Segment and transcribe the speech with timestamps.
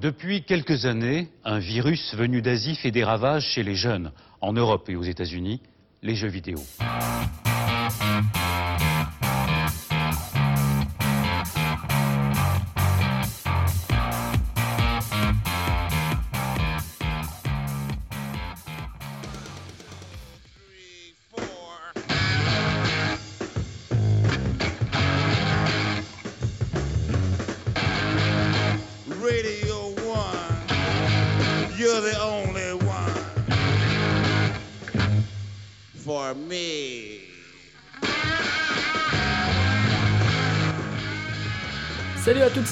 [0.00, 4.90] Depuis quelques années, un virus venu d'Asie fait des ravages chez les jeunes, en Europe
[4.90, 5.62] et aux États-Unis,
[6.02, 6.58] les jeux vidéo.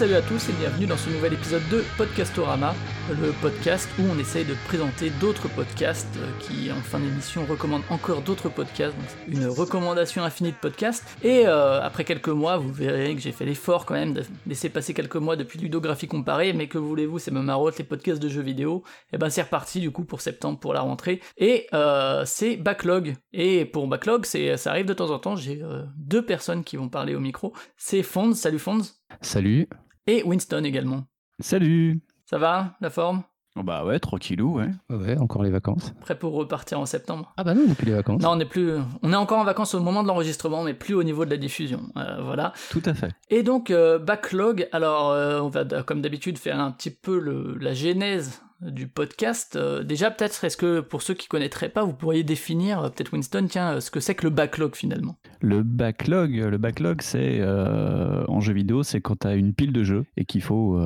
[0.04, 2.74] Salut à tous et bienvenue dans ce nouvel épisode de Podcastorama,
[3.08, 7.84] le podcast où on essaye de présenter d'autres podcasts euh, qui en fin d'émission recommandent
[7.88, 11.06] encore d'autres podcasts, donc une recommandation infinie de podcasts.
[11.22, 14.68] Et euh, après quelques mois, vous verrez que j'ai fait l'effort quand même de laisser
[14.68, 18.28] passer quelques mois depuis Ludographie comparée, mais que voulez-vous, c'est me marotte les podcasts de
[18.28, 18.82] jeux vidéo.
[19.10, 21.22] Et ben c'est reparti du coup pour septembre pour la rentrée.
[21.38, 23.14] Et euh, c'est Backlog.
[23.32, 25.62] Et pour Backlog, ça arrive de temps en temps, j'ai
[25.96, 27.54] deux personnes qui vont parler au micro.
[27.78, 28.82] C'est Fonds, salut Fonds.
[29.22, 29.66] Salut.
[30.06, 31.04] Et Winston également.
[31.40, 32.00] Salut.
[32.26, 33.22] Ça va, la forme?
[33.56, 34.68] Oh bah ouais, tranquillou, ouais.
[34.90, 35.94] Ouais, encore les vacances.
[36.00, 37.32] Prêt pour repartir en septembre?
[37.36, 38.20] Ah bah non, depuis les vacances.
[38.20, 40.94] Non, on est plus, on est encore en vacances au moment de l'enregistrement, mais plus
[40.94, 41.82] au niveau de la diffusion.
[41.96, 42.52] Euh, voilà.
[42.70, 43.12] Tout à fait.
[43.30, 44.68] Et donc euh, backlog.
[44.72, 49.56] Alors, euh, on va comme d'habitude faire un petit peu le, la genèse du podcast.
[49.56, 53.12] Euh, déjà, peut-être, est-ce que pour ceux qui connaîtraient pas, vous pourriez définir, euh, peut-être
[53.12, 55.16] Winston, tiens, euh, ce que c'est que le backlog finalement?
[55.40, 56.58] Le backlog, le
[57.00, 60.80] c'est en jeu vidéo, c'est quand t'as une pile de jeux et qu'il faut,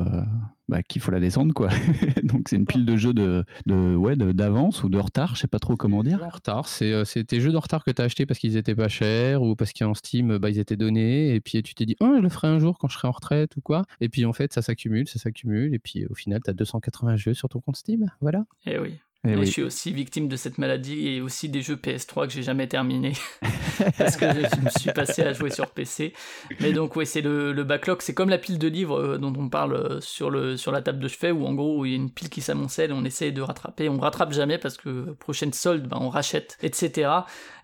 [0.69, 1.69] bah, qu'il faut la descendre quoi.
[2.23, 5.41] Donc c'est une pile de jeux de, de ouais, de- d'avance ou de retard, je
[5.41, 6.23] sais pas trop comment dire.
[6.23, 8.55] En retard, c'est euh, c'est tes jeux de retard que tu as achetés parce qu'ils
[8.55, 11.33] étaient pas chers ou parce qu'en Steam, bah, ils étaient donnés.
[11.33, 13.11] Et puis tu t'es dit, oh, je le ferai un jour quand je serai en
[13.11, 13.83] retraite ou quoi.
[13.99, 15.73] Et puis en fait, ça s'accumule, ça s'accumule.
[15.73, 18.11] Et puis au final, tu as 280 jeux sur ton compte Steam.
[18.21, 18.45] Voilà.
[18.65, 18.99] Eh oui.
[19.27, 19.45] Et oui.
[19.45, 22.67] je suis aussi victime de cette maladie et aussi des jeux PS3 que j'ai jamais
[22.67, 23.11] terminés
[23.97, 26.13] parce que je me suis passé à jouer sur PC.
[26.61, 29.33] Mais donc oui, c'est le, le backlog, c'est comme la pile de livres euh, dont
[29.37, 31.93] on parle euh, sur le sur la table de chevet où en gros il y
[31.93, 35.51] a une pile qui s'amoncelle, on essaie de rattraper, on rattrape jamais parce que prochaine
[35.51, 37.11] solde, ben, on rachète, etc.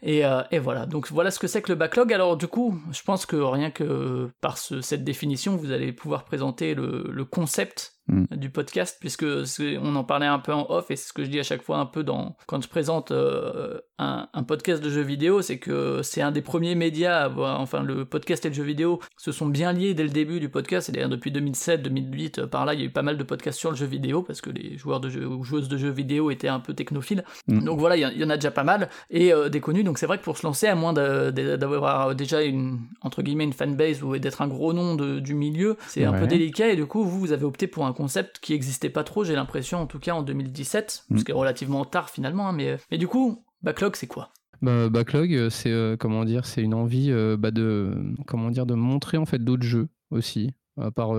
[0.02, 0.86] Et, euh, et voilà.
[0.86, 2.12] Donc voilà ce que c'est que le backlog.
[2.12, 6.26] Alors du coup, je pense que rien que par ce- cette définition, vous allez pouvoir
[6.26, 8.26] présenter le, le concept Mm.
[8.36, 11.30] du podcast puisque on en parlait un peu en off et c'est ce que je
[11.32, 14.90] dis à chaque fois un peu dans quand je présente euh, un, un podcast de
[14.90, 18.50] jeux vidéo c'est que c'est un des premiers médias à avoir enfin le podcast et
[18.50, 21.32] le jeu vidéo se sont bien liés dès le début du podcast et d'ailleurs depuis
[21.32, 23.78] 2007 2008 euh, par là il y a eu pas mal de podcasts sur le
[23.78, 26.60] jeu vidéo parce que les joueurs de jeux ou joueuses de jeux vidéo étaient un
[26.60, 27.64] peu technophiles Mm.
[27.64, 29.60] donc voilà il y en- il y, en a déjà pas mal et euh, des
[29.62, 33.44] connus donc c'est vrai que pour se lancer à moins d'avoir déjà une entre guillemets
[33.44, 36.76] une fanbase ou d'être un gros nom de- du milieu c'est un peu délicat et
[36.76, 39.80] du coup vous vous avez opté pour un concept qui existait pas trop j'ai l'impression
[39.80, 41.18] en tout cas en 2017 Mm.
[41.20, 44.30] ce qui est relativement tard finalement hein, mais mais du coup backlog c'est quoi?
[44.62, 47.94] Bah, backlog, euh, c'est euh, comment dire, c'est une envie euh, bah, de
[48.26, 50.52] comment dire de montrer en fait d'autres jeux aussi.
[50.80, 51.14] À part,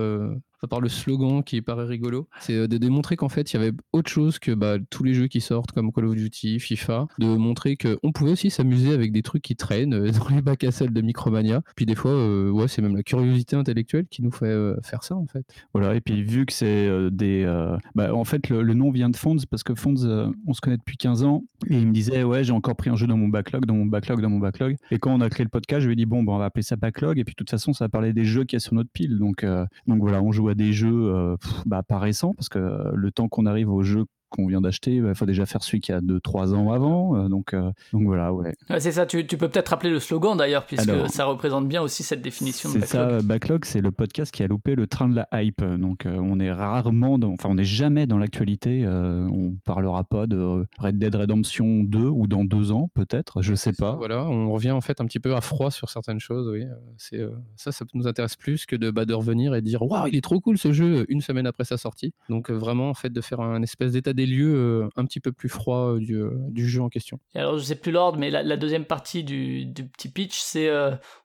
[0.66, 3.60] à part le slogan qui paraît rigolo, c'est euh, de démontrer qu'en fait il y
[3.62, 7.06] avait autre chose que bah, tous les jeux qui sortent comme Call of Duty, FIFA,
[7.18, 10.64] de montrer qu'on pouvait aussi s'amuser avec des trucs qui traînent euh, dans les bacs
[10.64, 11.62] à sel de Micromania.
[11.76, 15.14] Puis des fois, euh, ouais, c'est même la curiosité intellectuelle qui nous fait faire ça
[15.14, 15.46] en fait.
[15.72, 17.44] Voilà, et puis vu que c'est des.
[17.94, 19.94] bah, en fait, le, nom vient de Fonds parce que Fonds,
[20.46, 22.96] on se connaît depuis 15 ans et il me disait Ouais, j'ai encore pris un
[22.96, 24.76] jeu dans mon backlog, dans mon backlog, dans mon backlog.
[24.90, 26.46] Et quand on a créé le podcast, je lui ai dit Bon, bah, on va
[26.46, 27.18] appeler ça backlog.
[27.18, 28.90] Et puis de toute façon, ça va parler des jeux qu'il y a sur notre
[28.90, 29.18] pile.
[29.18, 29.44] Donc,
[29.86, 31.36] donc voilà, on joue à des jeux euh,
[31.66, 35.14] bah, pas récents parce que le temps qu'on arrive au jeu qu'on vient d'acheter, il
[35.14, 37.16] faut déjà faire celui qui a 2-3 ans avant.
[37.16, 38.54] euh, donc, euh, donc voilà, ouais.
[38.70, 41.68] Ouais, c'est ça tu, tu peux peut-être rappeler le slogan d'ailleurs puisque Alors, ça représente
[41.68, 44.74] bien aussi cette définition de C'est backlog ça, Backlog, c'est le podcast qui a loupé
[44.74, 45.62] le train de la hype.
[45.64, 48.82] Donc, euh, on est rarement, dans- enfin, on n'est jamais dans l'actualité.
[48.84, 53.54] euh, on parlera pas de Red Dead Redemption 2 ou dans deux ans, peut-être, je
[53.54, 53.94] sais pas.
[53.96, 56.48] Voilà, on revient en fait un petit peu à froid sur certaines choses.
[56.48, 57.20] Oui, Euh, c'est
[57.56, 60.16] ça, ça nous intéresse plus que de, bah, de revenir et de dire waouh, il
[60.16, 62.12] est trop cool ce jeu une semaine après sa sortie.
[62.28, 65.32] Donc vraiment en fait de faire un espèce d'état des lieux euh, un petit peu
[65.32, 67.18] plus froid euh, du, euh, du jeu en question.
[67.34, 70.70] Alors je sais plus l'ordre, mais la, deuxième partie du, petit pitch, c'est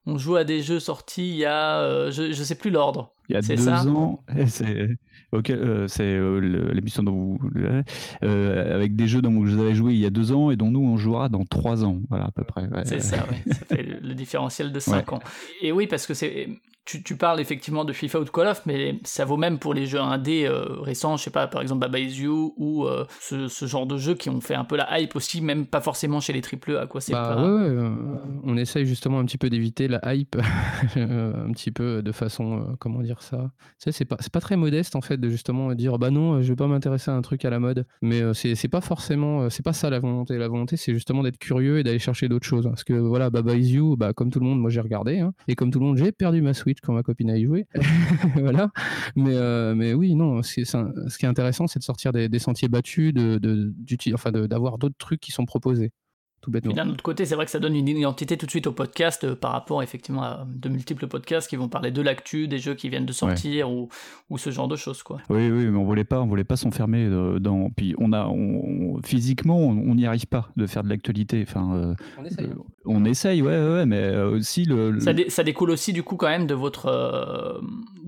[0.06, 3.14] on joue à des jeux sortis il y a, euh, je, je sais plus l'ordre.
[3.30, 4.90] Il y a C'est deux ça ans, et c'est
[5.32, 6.40] ok, euh, c'est euh,
[6.74, 7.40] l'émission dont vous,
[8.24, 10.70] euh, avec des jeux dont vous avez joué il y a deux ans et dont
[10.70, 12.68] nous on jouera dans trois ans, voilà à peu près.
[12.68, 12.84] ouais.
[12.84, 13.54] C'est ça, ouais.
[13.54, 15.20] ça fait le, différentiel de 5 ans.
[15.62, 16.50] Et oui, parce que c'est
[16.84, 19.74] tu, tu parles effectivement de FIFA ou de Call of, mais ça vaut même pour
[19.74, 23.06] les jeux indés euh, récents, je sais pas, par exemple Baba Is You ou euh,
[23.20, 25.80] ce, ce genre de jeux qui ont fait un peu la hype aussi, même pas
[25.80, 27.00] forcément chez les triple A, quoi.
[27.00, 27.44] C'est Bah pas...
[27.44, 27.92] ouais, ouais,
[28.44, 30.36] on essaye justement un petit peu d'éviter la hype
[30.96, 33.52] un petit peu de façon, comment dire ça?
[33.78, 36.68] C'est pas, pas très modeste en fait de justement dire bah non, je vais pas
[36.68, 37.86] m'intéresser à un truc à la mode.
[38.02, 40.38] Mais c'est, c'est pas forcément, c'est pas ça la volonté.
[40.38, 42.66] La volonté, c'est justement d'être curieux et d'aller chercher d'autres choses.
[42.66, 45.20] Parce que voilà, Baba Is You, bah, comme tout le monde, moi j'ai regardé.
[45.20, 45.34] Hein.
[45.48, 47.68] et comme tout le monde, j'ai perdu ma Switch quand ma copine a y joué.
[48.36, 48.72] voilà.
[49.16, 49.36] Mais,
[49.76, 53.74] mais oui, non, ce qui est intéressant, c'est de sortir des, sentiers battus, de, de,
[54.14, 55.92] enfin, d'avoir d'autres trucs qui sont proposés
[56.42, 58.72] tout d'un autre côté, c'est vrai que ça donne une identité tout de suite au
[58.72, 62.58] podcast euh, par rapport effectivement à de multiples podcasts qui vont parler de l'actu, des
[62.58, 63.90] jeux qui viennent de sortir ou,
[64.32, 65.04] ou, ce genre de choses.
[65.04, 65.20] Quoi.
[65.30, 67.70] Oui, oui, mais on voulait pas, on voulait pas s'enfermer euh, dans.
[67.70, 71.46] Puis on a, on, physiquement, on n'y arrive pas de faire de l'actualité.
[71.48, 72.50] Enfin, euh, on essaye.
[72.86, 75.00] on essaye, ouais, ouais, mais aussi le.
[75.00, 77.62] Ça, ça, découle aussi du coup quand même de votre,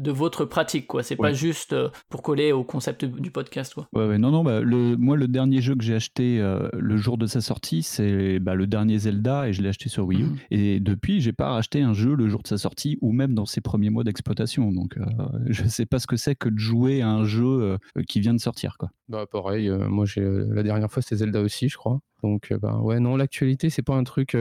[0.04, 1.04] de votre pratique, quoi.
[1.04, 1.76] C'est pas juste
[2.10, 3.88] pour coller au concept du podcast, quoi.
[3.94, 6.40] Ouais, ouais, non, non, bah, le, moi le dernier jeu que j'ai acheté
[6.74, 10.06] le jour de sa sortie, c'est bah, le dernier Zelda et je l'ai acheté sur
[10.06, 10.26] Wii U.
[10.26, 10.38] Mhm.
[10.52, 13.46] Et depuis, j'ai pas racheté un jeu le jour de sa sortie ou même dans
[13.46, 14.72] ses premiers mois d'exploitation.
[14.72, 15.04] Donc, euh,
[15.48, 18.34] je sais pas ce que c'est que de jouer à un jeu euh, qui vient
[18.34, 18.90] de sortir, quoi.
[19.10, 22.00] Bah pareil, euh, moi j'ai la dernière fois c'était Zelda aussi, je crois.
[22.24, 24.36] Donc bah ouais, non, l'actualité c'est pas un truc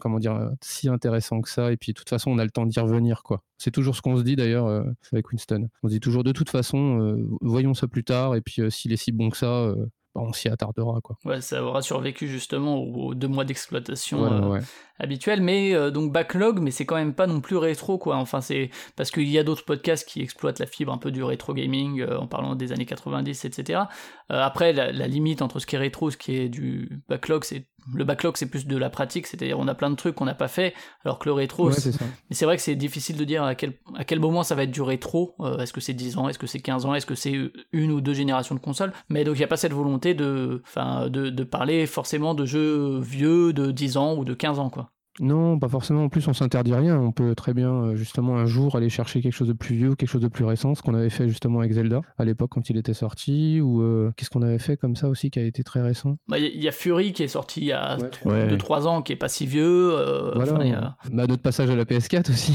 [0.00, 1.72] comment dire si intéressant que ça.
[1.72, 3.42] Et puis de toute façon, on a le temps d'y revenir, quoi.
[3.58, 5.68] C'est toujours ce qu'on se dit d'ailleurs avec Winston.
[5.82, 8.36] On se dit toujours de toute façon, voyons ça plus tard.
[8.36, 9.74] Et puis s'il est si bon que ça
[10.14, 11.00] on s'y attardera.
[11.00, 11.16] Quoi.
[11.24, 14.60] Ouais, ça aura survécu justement aux deux mois d'exploitation euh,
[14.98, 15.42] habituels.
[15.42, 18.16] Mais euh, donc backlog, mais c'est quand même pas non plus rétro, quoi.
[18.16, 21.22] Enfin, c'est parce qu'il y a d'autres podcasts qui exploitent la fibre un peu du
[21.22, 23.82] rétro gaming euh, en parlant des années 90, etc.
[24.28, 27.66] après, la, la, limite entre ce qui est rétro, ce qui est du backlog, c'est
[27.92, 30.34] le backlog c'est plus de la pratique, c'est-à-dire on a plein de trucs qu'on n'a
[30.34, 33.54] pas fait, alors que le rétro, mais c'est vrai que c'est difficile de dire à
[33.54, 36.28] quel, à quel moment ça va être du rétro, euh, est-ce que c'est 10 ans,
[36.28, 37.34] est-ce que c'est 15 ans, est-ce que c'est
[37.72, 40.62] une ou deux générations de consoles, mais donc il n'y a pas cette volonté de,
[40.76, 44.90] de, de parler forcément de jeux vieux de 10 ans ou de 15 ans quoi.
[45.20, 46.04] Non, pas forcément.
[46.04, 46.98] En plus, on s'interdit rien.
[46.98, 49.94] On peut très bien, euh, justement, un jour aller chercher quelque chose de plus vieux,
[49.94, 52.68] quelque chose de plus récent, ce qu'on avait fait justement avec Zelda à l'époque quand
[52.68, 55.62] il était sorti, ou euh, qu'est-ce qu'on avait fait comme ça aussi qui a été
[55.62, 56.16] très récent?
[56.26, 59.16] Bah, il y, a Fury qui est sorti il y a 2-3 ans, qui est
[59.16, 59.92] pas si vieux.
[59.94, 60.96] Euh, voilà.
[61.12, 62.54] bah, d'autres passages à la PS4 aussi,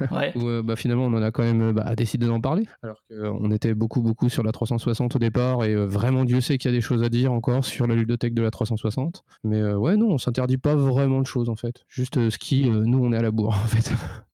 [0.36, 3.74] où bah, finalement on en a quand même bah, décidé d'en parler, alors qu'on était
[3.74, 6.82] beaucoup, beaucoup sur la 360 au départ, et vraiment Dieu sait qu'il y a des
[6.82, 9.24] choses à dire encore sur la ludothèque de la 360.
[9.42, 12.84] Mais ouais, non, on s'interdit pas vraiment de choses en fait juste euh, ski, euh,
[12.84, 13.92] nous on est à la bourre en fait.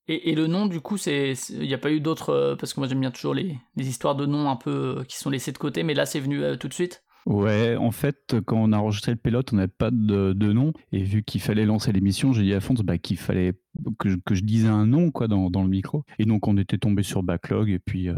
[0.08, 2.80] Et, le nom, du coup, c'est il n'y a pas eu d'autres euh, parce que
[2.80, 5.84] moi j'aime bien toujours les, histoires de noms un peu qui sont laissés de côté,
[5.84, 7.04] mais là c'est venu tout de suite.
[7.24, 10.72] Ouais, en fait, quand on a enregistré le pilote, on n'avait pas de, nom.
[10.90, 13.52] Et vu qu'il fallait lancer l'émission, j'ai dit à Fons bah, qu'il fallait
[14.00, 16.04] que je, que je, disais un nom quoi, dans, dans, le micro.
[16.18, 17.70] Et donc, on était tombé sur Backlog.
[17.70, 18.08] Et puis,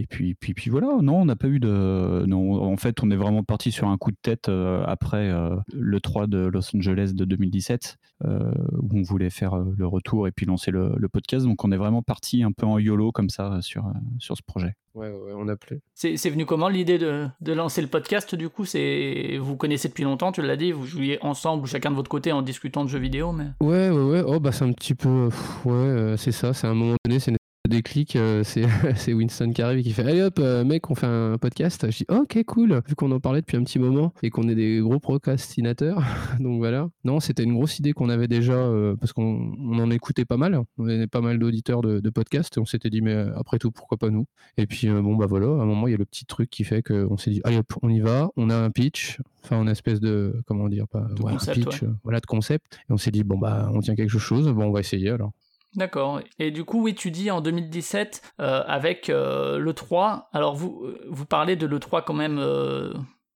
[0.00, 2.24] et puis, puis, puis voilà, non, on n'a pas eu de.
[2.26, 5.56] Non, en fait, on est vraiment parti sur un coup de tête euh, après euh,
[5.74, 8.50] le 3 de Los Angeles de 2017, euh,
[8.80, 11.44] où on voulait faire le retour et puis lancer le, podcast.
[11.44, 14.74] Donc, on est vraiment parti un peu en YOLO comme ça sur, sur ce projet.
[14.94, 15.82] Ouais, ouais, on a appelé.
[15.94, 18.64] C'est venu comment l'idée de, de, lancer le podcast du coup?
[18.64, 22.32] C'est vous connaissez depuis longtemps, tu l'as dit, vous jouiez ensemble, chacun de votre côté
[22.32, 23.48] en discutant de jeux vidéo, mais.
[23.60, 24.22] Ouais, ouais, ouais.
[24.26, 25.28] Oh bah c'est un petit peu,
[25.66, 26.54] ouais, c'est ça.
[26.54, 27.39] C'est un moment donné, c'est
[27.70, 28.44] déclic, euh,
[28.96, 31.90] c'est Winston qui arrive et qui fait Allez hop, euh, mec, on fait un podcast.
[31.90, 34.54] Je dis Ok, cool, vu qu'on en parlait depuis un petit moment et qu'on est
[34.54, 36.02] des gros procrastinateurs.
[36.40, 36.90] Donc voilà.
[37.04, 40.60] Non, c'était une grosse idée qu'on avait déjà euh, parce qu'on en écoutait pas mal.
[40.76, 43.70] On avait pas mal d'auditeurs de, de, podcasts et on s'était dit Mais après tout,
[43.70, 44.26] pourquoi pas nous?
[44.58, 46.64] Et puis bon, bah voilà, à un moment, il y a le petit truc qui
[46.64, 49.68] fait qu'on s'est dit Allez hop, on y va, on a un pitch, enfin, une
[49.68, 52.78] espèce de, comment dire, pas, un pitch, voilà, de concept.
[52.88, 55.32] Et on s'est dit Bon, bah, on tient quelque chose, bon, on va essayer alors.
[55.76, 56.20] D'accord.
[56.38, 60.28] Et du coup, oui, tu dis en 2017 euh, avec euh, le 3.
[60.32, 62.38] Alors vous euh, vous parlez de le 3 quand même.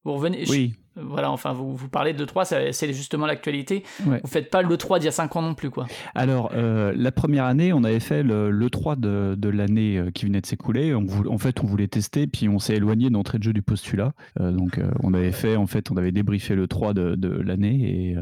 [0.05, 0.45] vous revenez.
[0.49, 0.75] Oui.
[0.97, 3.83] Voilà, enfin, vous, vous parlez de l'E3, c'est justement l'actualité.
[4.01, 5.87] Vous faites pas l'E3 d'il y a 5 ans non plus, quoi.
[6.15, 10.41] Alors, euh, la première année, on avait fait l'E3 de, de l'année euh, qui venait
[10.41, 10.95] de s'écouler.
[10.95, 14.13] En fait, on voulait tester, puis on s'est éloigné d'entrée de jeu du postulat.
[14.41, 18.15] Euh, donc, on avait fait, en fait, on avait débriefé l'E3 de, de l'année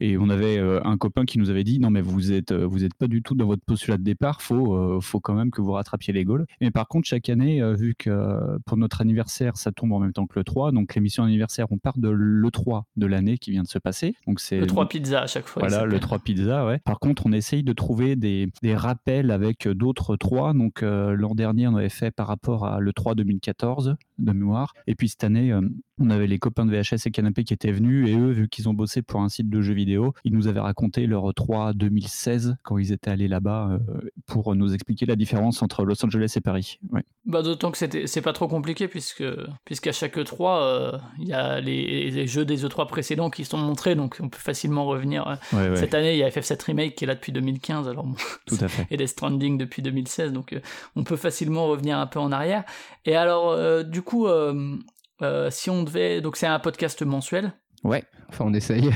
[0.00, 2.84] et, et on avait un copain qui nous avait dit non, mais vous êtes, vous
[2.84, 5.72] êtes pas du tout dans votre postulat de départ, faut, faut quand même que vous
[5.72, 6.46] rattrapiez les goals.
[6.60, 10.26] Mais par contre, chaque année, vu que pour notre anniversaire, ça tombe en même temps
[10.26, 13.68] que l'E3, donc l'émission anniversaire, on part de le 3 de l'année qui vient de
[13.68, 14.14] se passer.
[14.26, 15.62] Donc c'est le 3 pizza à chaque fois.
[15.66, 16.78] Voilà, le 3 pizza, ouais.
[16.84, 20.54] Par contre, on essaye de trouver des, des rappels avec d'autres 3.
[20.54, 23.96] Donc euh, l'an dernier, on avait fait par rapport à le 3 2014.
[24.18, 24.74] De mémoire.
[24.86, 25.60] Et puis cette année, euh,
[26.00, 28.68] on avait les copains de VHS et Canapé qui étaient venus et eux, vu qu'ils
[28.68, 32.56] ont bossé pour un site de jeux vidéo, ils nous avaient raconté leur 3 2016
[32.62, 36.40] quand ils étaient allés là-bas euh, pour nous expliquer la différence entre Los Angeles et
[36.40, 36.78] Paris.
[36.92, 37.04] Ouais.
[37.26, 39.24] Bah, D'autant que c'est pas trop compliqué, puisque
[39.64, 43.58] puisqu'à chaque E3, euh, il y a les, les jeux des E3 précédents qui sont
[43.58, 45.38] montrés, donc on peut facilement revenir.
[45.52, 48.14] ouais, Cette année, il y a FF7 Remake qui est là depuis 2015, alors bon,
[48.46, 48.86] tout à fait.
[48.90, 50.60] et Death Stranding depuis 2016, donc euh,
[50.96, 52.64] on peut facilement revenir un peu en arrière.
[53.04, 54.76] Et alors, euh, du coup, euh,
[55.22, 56.20] euh, si on devait.
[56.20, 57.52] Donc, c'est un podcast mensuel,
[57.84, 58.90] Ouais, enfin on essaye.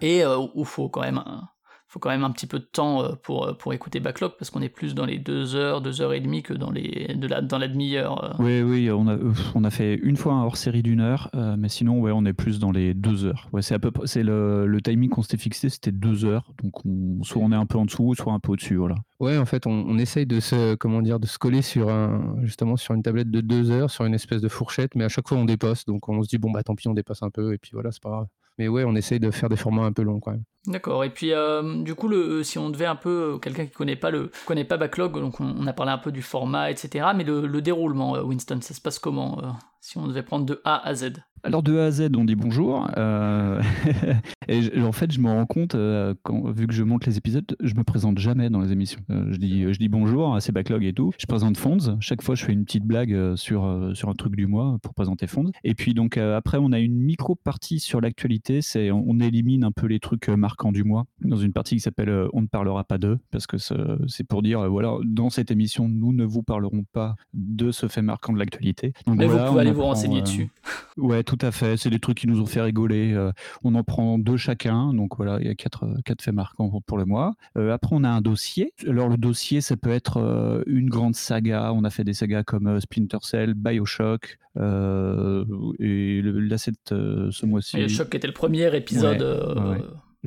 [0.00, 1.18] et euh, où il faut quand même.
[1.18, 1.48] un-
[1.88, 4.50] faut quand même un petit peu de temps euh, pour, euh, pour écouter Backlog parce
[4.50, 7.26] qu'on est plus dans les deux heures, deux heures et demie que dans, les, de
[7.26, 8.24] la, dans la demi-heure.
[8.24, 8.42] euh.
[8.42, 9.16] Oui, oui, on a,
[9.54, 12.34] on a fait une fois un hors-série d'une heure, euh, mais sinon, ouais, on est
[12.34, 13.48] plus dans les deux heures.
[13.52, 16.52] Ouais, c'est à peu près, c'est le, le timing qu'on s'était fixé, c'était deux heures.
[16.62, 18.96] Donc, on, soit on est un peu en dessous, soit un peu au-dessus, voilà.
[19.18, 22.36] Ouais, en fait, on, on essaye de se, comment dire, de se coller sur un,
[22.42, 25.26] justement sur une tablette de deux heures, sur une espèce de fourchette, mais à chaque
[25.26, 27.54] fois on dépasse, donc on se dit bon bah tant pis, on dépasse un peu,
[27.54, 28.26] et puis voilà, c'est pas grave.
[28.58, 30.42] Mais ouais, on essaye de faire des formats un peu longs quand même.
[30.68, 31.02] D'accord.
[31.02, 33.96] Et puis, euh, du coup, le, si on devait un peu, euh, quelqu'un qui connaît
[33.96, 37.06] pas le, connaît pas Backlog, donc on, a parlé un peu du format, etc.
[37.16, 39.46] Mais le, le déroulement, euh, Winston, ça se passe comment euh,
[39.80, 41.12] si on devait prendre de A à Z?
[41.44, 42.88] Alors de A à Z, on dit bonjour.
[42.96, 43.62] euh,
[44.48, 46.14] et en fait, je me rends compte, euh,
[46.46, 49.00] vu que je monte les épisodes, je me présente jamais dans les émissions.
[49.10, 51.12] Euh, je, dis, je dis bonjour, c'est backlog et tout.
[51.16, 51.96] Je présente Fonds.
[52.00, 54.78] Chaque fois, je fais une petite blague euh, sur, euh, sur un truc du mois
[54.82, 55.50] pour présenter Fonds.
[55.62, 58.60] Et puis donc euh, après, on a une micro partie sur l'actualité.
[58.60, 60.36] C'est on, on élimine un peu les trucs euh,
[60.72, 63.56] du mois dans une partie qui s'appelle euh, On ne parlera pas d'eux parce que
[63.58, 67.86] c'est pour dire euh, voilà dans cette émission, nous ne vous parlerons pas de ce
[67.88, 68.92] fait marquant de l'actualité.
[69.06, 70.50] Mais voilà, vous pouvez aller vous renseigner euh, dessus.
[70.96, 71.76] Ouais, tout à fait.
[71.76, 73.16] C'est des trucs qui nous ont fait rigoler.
[73.62, 74.92] On en prend deux chacun.
[74.92, 77.34] Donc voilà, il y a quatre, quatre faits marquants pour, pour le mois.
[77.54, 78.72] Après, on a un dossier.
[78.84, 81.72] Alors, le dossier, ça peut être une grande saga.
[81.72, 84.38] On a fait des sagas comme Splinter Cell, Bioshock.
[84.56, 85.44] euh,
[85.78, 87.86] et le- là, cette, euh, ce mois-ci.
[87.86, 89.84] Qui était le premier épisode Ouais, euh, ouais,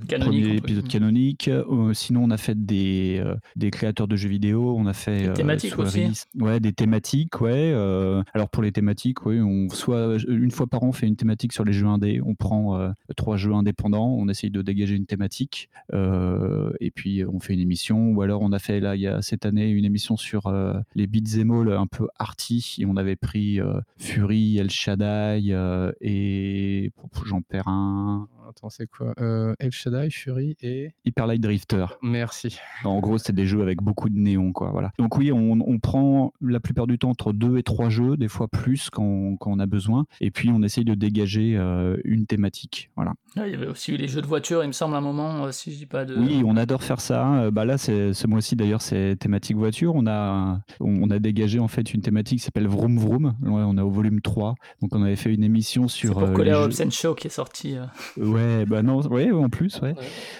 [0.07, 0.41] canonique.
[0.43, 1.47] Premier épisode canonique.
[1.47, 4.75] Euh, sinon, on a fait des, euh, des créateurs de jeux vidéo.
[4.77, 6.07] On a fait Des thématiques aussi.
[6.39, 7.41] Ouais, des thématiques.
[7.41, 7.71] Ouais.
[7.73, 11.15] euh, alors pour les thématiques, oui, on soit une fois par an, on fait une
[11.15, 12.21] thématique sur les jeux indés.
[12.25, 14.15] On prend euh, trois jeux indépendants.
[14.17, 15.69] On essaye de dégager une thématique.
[15.93, 18.11] euh, et puis on fait une émission.
[18.11, 20.73] Ou alors on a fait là, il y a cette année, une émission sur euh,
[20.95, 22.77] les beats all un peu arty.
[22.79, 26.91] Et on avait pris euh, Fury, El Shaddai euh, et
[27.25, 28.27] j'en perds un.
[28.49, 29.13] Attends, c'est quoi?
[29.19, 30.91] Euh, El Shaddai, Fury et.
[31.05, 31.85] Hyper Light Drifter.
[32.01, 32.57] Merci.
[32.83, 34.71] En gros, c'est des jeux avec beaucoup de néons, quoi.
[34.71, 34.91] Voilà.
[34.97, 38.27] Donc oui, on, on prend la plupart du temps entre deux et trois jeux, des
[38.27, 42.25] fois plus quand, quand on a besoin, et puis on essaye de dégager euh, une
[42.25, 42.89] thématique.
[42.95, 43.13] Voilà.
[43.37, 45.01] Ah, il y avait aussi eu les jeux de voiture, il me semble, à un
[45.01, 46.15] moment, euh, si je dis pas de.
[46.17, 47.43] Oui, on adore faire ça.
[47.43, 49.93] Euh, Bah là, c'est ce mois-ci d'ailleurs, c'est thématique voiture.
[49.95, 53.35] On a on a dégagé en fait une thématique qui s'appelle Vroom Vroom.
[53.43, 54.55] Ouais, on est au volume 3.
[54.81, 57.31] Donc on avait fait une émission C'est sur pour euh, coller à Show qui est
[57.31, 57.77] sorti.
[57.77, 57.85] euh.
[58.31, 59.93] Ouais, bah non, ouais, en plus, ouais.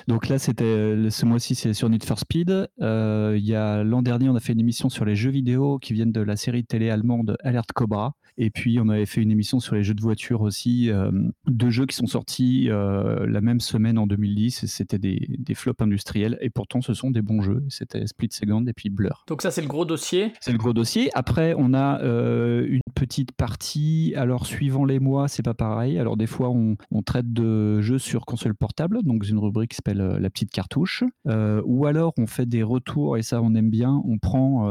[0.07, 2.69] Donc là, c'était euh, ce mois-ci, c'est sur Need for Speed.
[2.81, 5.77] Euh, Il y a l'an dernier, on a fait une émission sur les jeux vidéo
[5.79, 8.15] qui viennent de la série télé allemande Alert Cobra.
[8.37, 11.11] Et puis, on avait fait une émission sur les jeux de voiture aussi, euh,
[11.47, 14.63] deux jeux qui sont sortis euh, la même semaine en 2010.
[14.63, 16.37] et C'était des, des flops industriels.
[16.41, 17.63] Et pourtant, ce sont des bons jeux.
[17.69, 19.25] C'était Split Second et puis Blur.
[19.27, 20.33] Donc, ça, c'est le gros dossier.
[20.39, 21.09] C'est le gros dossier.
[21.13, 24.13] Après, on a euh, une petite partie.
[24.15, 25.99] Alors, suivant les mois, c'est pas pareil.
[25.99, 29.75] Alors, des fois, on, on traite de jeux sur console portable, donc une rubrique qui
[29.75, 31.03] s'appelle la petite cartouche.
[31.25, 34.01] Ou alors, on fait des retours, et ça, on aime bien.
[34.05, 34.69] On prend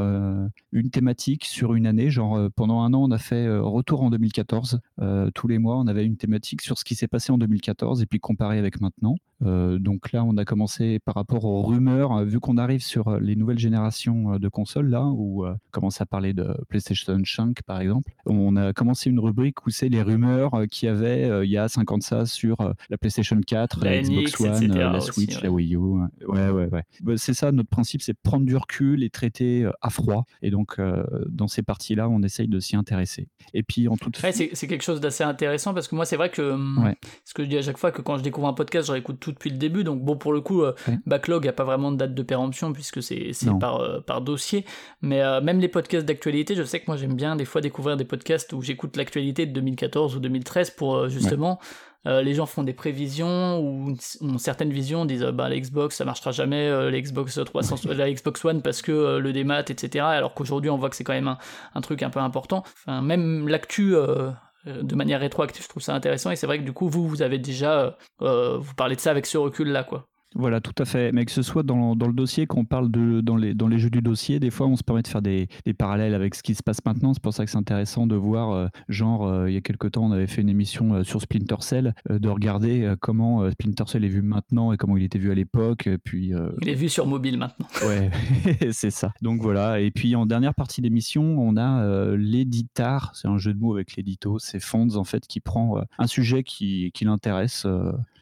[0.72, 2.10] une thématique sur une année.
[2.10, 4.80] Genre, pendant un an, on a fait Retour en 2014.
[5.00, 8.02] Euh, tous les mois, on avait une thématique sur ce qui s'est passé en 2014
[8.02, 9.16] et puis comparé avec maintenant.
[9.42, 13.08] Euh, donc là, on a commencé par rapport aux rumeurs, euh, vu qu'on arrive sur
[13.08, 16.54] euh, les nouvelles générations euh, de consoles, là, où euh, on commence à parler de
[16.68, 18.12] PlayStation 5, par exemple.
[18.26, 21.50] On a commencé une rubrique où c'est les rumeurs euh, qu'il y avait euh, il
[21.50, 24.70] y a 50 ça sur euh, la PlayStation 4, La la Xbox NX, One, etc.
[24.70, 25.42] euh, la aussi, Switch, ouais.
[25.42, 25.78] la Wii U.
[25.78, 26.82] Ouais, ouais, ouais.
[27.00, 30.26] Bah, c'est ça, notre principe, c'est prendre du recul et traiter euh, à froid.
[30.42, 33.28] Et donc, euh, dans ces parties-là, on essaye de s'y intéresser.
[33.54, 36.30] Et puis, en toute Ouais, c'est quelque chose d'assez intéressant parce que moi, c'est vrai
[36.30, 36.96] que hum, Ouais.
[37.24, 39.18] ce que je dis à chaque fois, que quand je découvre un podcast, je réécoute
[39.20, 39.82] tout depuis le début.
[39.84, 40.98] Donc, bon, pour le coup, euh, Ouais.
[41.06, 44.20] Backlog, il n'y a pas vraiment de date de péremption puisque c'est par, euh, par
[44.20, 44.64] dossier.
[45.02, 47.96] Mais euh, même les podcasts d'actualité, je sais que moi, j'aime bien des fois découvrir
[47.96, 51.58] des podcasts où j'écoute l'actualité de 2014 ou 2013 pour justement.
[52.06, 55.96] Euh, les gens font des prévisions ou ont certaines visions, disent euh, bah, la Xbox
[55.96, 59.60] ça marchera jamais, euh, la Xbox 300, la Xbox One parce que euh, le démat,
[59.60, 60.04] etc.
[60.04, 61.38] Alors qu'aujourd'hui on voit que c'est quand même un,
[61.74, 62.62] un truc un peu important.
[62.86, 64.30] Enfin, même l'actu euh,
[64.66, 67.08] euh, de manière rétroactive, je trouve ça intéressant et c'est vrai que du coup vous
[67.08, 67.90] vous avez déjà euh,
[68.22, 70.09] euh, vous parlez de ça avec ce recul là quoi.
[70.34, 71.12] Voilà, tout à fait.
[71.12, 73.78] Mais que ce soit dans, dans le dossier, qu'on parle de dans les, dans les
[73.78, 76.42] jeux du dossier, des fois on se permet de faire des, des parallèles avec ce
[76.42, 77.12] qui se passe maintenant.
[77.14, 79.88] C'est pour ça que c'est intéressant de voir, euh, genre, euh, il y a quelque
[79.88, 84.04] temps, on avait fait une émission euh, sur Splinter Cell, de regarder comment Splinter Cell
[84.04, 85.88] est vu maintenant et comment il était vu à l'époque.
[86.04, 86.32] Puis,
[86.62, 87.66] Il est vu sur mobile maintenant.
[87.86, 88.10] Ouais,
[88.72, 89.12] c'est ça.
[89.22, 89.80] Donc voilà.
[89.80, 93.12] Et puis en dernière partie d'émission, on a l'éditar.
[93.14, 94.38] C'est un jeu de mots avec l'édito.
[94.38, 97.66] C'est Fonds en fait qui prend un sujet qui, qui l'intéresse.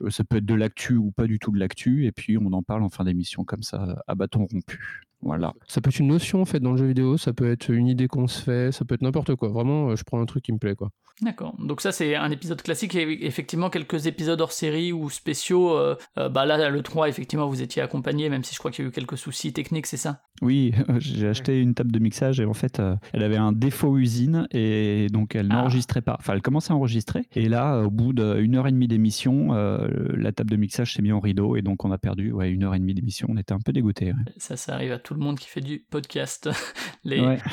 [0.03, 2.07] Euh, ça peut être de l'actu ou pas du tout de l'actu.
[2.07, 5.08] Et puis on en parle en fin d'émission comme ça, à bâton rompu.
[5.23, 5.53] Voilà.
[5.67, 7.87] Ça peut être une notion en fait dans le jeu vidéo, ça peut être une
[7.89, 9.49] idée qu'on se fait, ça peut être n'importe quoi.
[9.49, 10.91] Vraiment, euh, je prends un truc qui me plaît quoi.
[11.21, 11.57] D'accord.
[11.59, 15.71] Donc ça c'est un épisode classique et effectivement quelques épisodes hors série ou spéciaux.
[15.77, 18.85] euh, euh, bah là le 3 effectivement vous étiez accompagné même si je crois qu'il
[18.85, 20.23] y a eu quelques soucis techniques c'est ça?
[20.41, 22.81] Oui, j'ai acheté une table de mixage et en fait,
[23.13, 25.55] elle avait un défaut usine et donc elle Ah.
[25.57, 26.17] n'enregistrait pas.
[26.21, 29.89] Enfin, elle commençait à enregistrer et là, au bout d'une heure et demie d'émission, euh,
[30.17, 32.63] la table de mixage s'est mise en rideau et donc on a perdu ouais, une
[32.63, 33.27] heure et demie d'émission.
[33.31, 34.13] On était un peu dégoûtés.
[34.13, 34.33] ouais.
[34.37, 36.49] Ça ça arrive à tout le monde qui fait du podcast.
[37.05, 37.21] Les...
[37.21, 37.39] Ouais.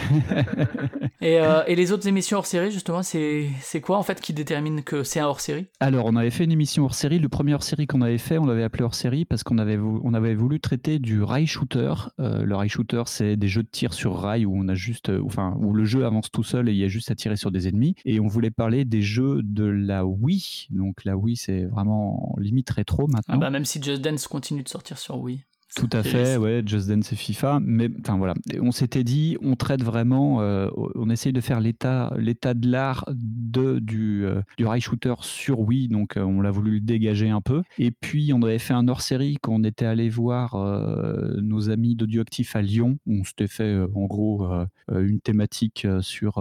[1.22, 4.32] Et, euh, et les autres émissions hors série justement c'est c'est quoi en fait qui
[4.34, 5.66] détermine que c'est un hors série?
[5.80, 7.20] Alors, on avait fait une émission hors série.
[7.20, 9.78] Le premier hors série qu'on avait fait, on l'avait appelé hors série parce qu'on avait,
[9.78, 11.94] on avait voulu traiter du rail shooter.
[12.20, 15.10] Euh, le rail shooter, c'est des jeux de tir sur rail où on a juste,
[15.10, 17.36] euh, enfin, où le jeu avance tout seul et il y a juste à tirer
[17.36, 17.96] sur des ennemis.
[18.06, 20.68] Et on voulait parler des jeux de la Wii.
[20.72, 23.36] Donc, la Wii, c'est vraiment limite rétro maintenant.
[23.36, 25.44] Ah bah même si Just Dance continue de sortir sur Wii.
[25.76, 29.56] Tout à fait, ouais, Just Dance et FIFA, mais enfin voilà, on s'était dit, on
[29.56, 34.66] traite vraiment, euh, on essaye de faire l'état, l'état de l'art de du euh, du
[34.66, 37.62] rail shooter sur Wii, donc euh, on l'a voulu le dégager un peu.
[37.78, 41.96] Et puis on avait fait un hors-série quand on était allé voir euh, nos amis
[41.96, 44.48] d'Audioactif à Lyon, où on s'était fait en gros
[44.90, 46.40] une thématique sur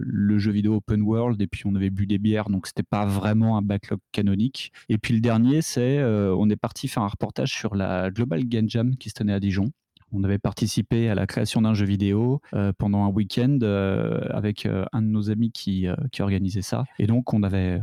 [0.00, 3.06] le jeu vidéo open world, et puis on avait bu des bières, donc c'était pas
[3.06, 4.72] vraiment un backlog canonique.
[4.88, 8.55] Et puis le dernier, c'est on est parti faire un reportage sur la Global Game
[8.66, 9.70] Jam qui se tenait à Dijon.
[10.12, 14.64] On avait participé à la création d'un jeu vidéo euh, pendant un week-end euh, avec
[14.64, 16.84] euh, un de nos amis qui, qui organisait ça.
[16.98, 17.80] Et donc, on, avait,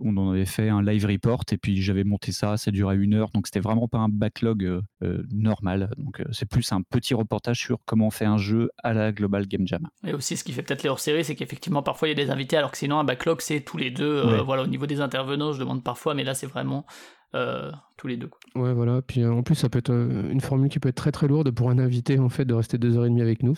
[0.00, 3.14] on en avait fait un live report et puis j'avais monté ça, ça durait une
[3.14, 3.30] heure.
[3.30, 4.82] Donc, c'était vraiment pas un backlog
[5.30, 5.90] normal.
[5.98, 9.46] Donc, c'est plus un petit reportage sur comment on fait un jeu à la Global
[9.46, 9.88] Game Jam.
[10.06, 12.30] Et aussi, ce qui fait peut-être les hors-séries, c'est qu'effectivement, parfois, il y a des
[12.30, 14.24] invités, alors que sinon, un backlog, c'est tous les deux.
[14.24, 14.42] Ouais.
[14.42, 16.86] voilà, au niveau des intervenants, je demande parfois, mais là, c'est vraiment
[17.34, 18.28] euh, tous les deux.
[18.28, 18.62] quoi.
[18.62, 19.02] Ouais, voilà.
[19.02, 21.28] Puis euh, en plus, ça peut être euh, une formule qui peut être très très
[21.28, 23.54] lourde pour un invité en fait de rester deux heures et demie avec nous.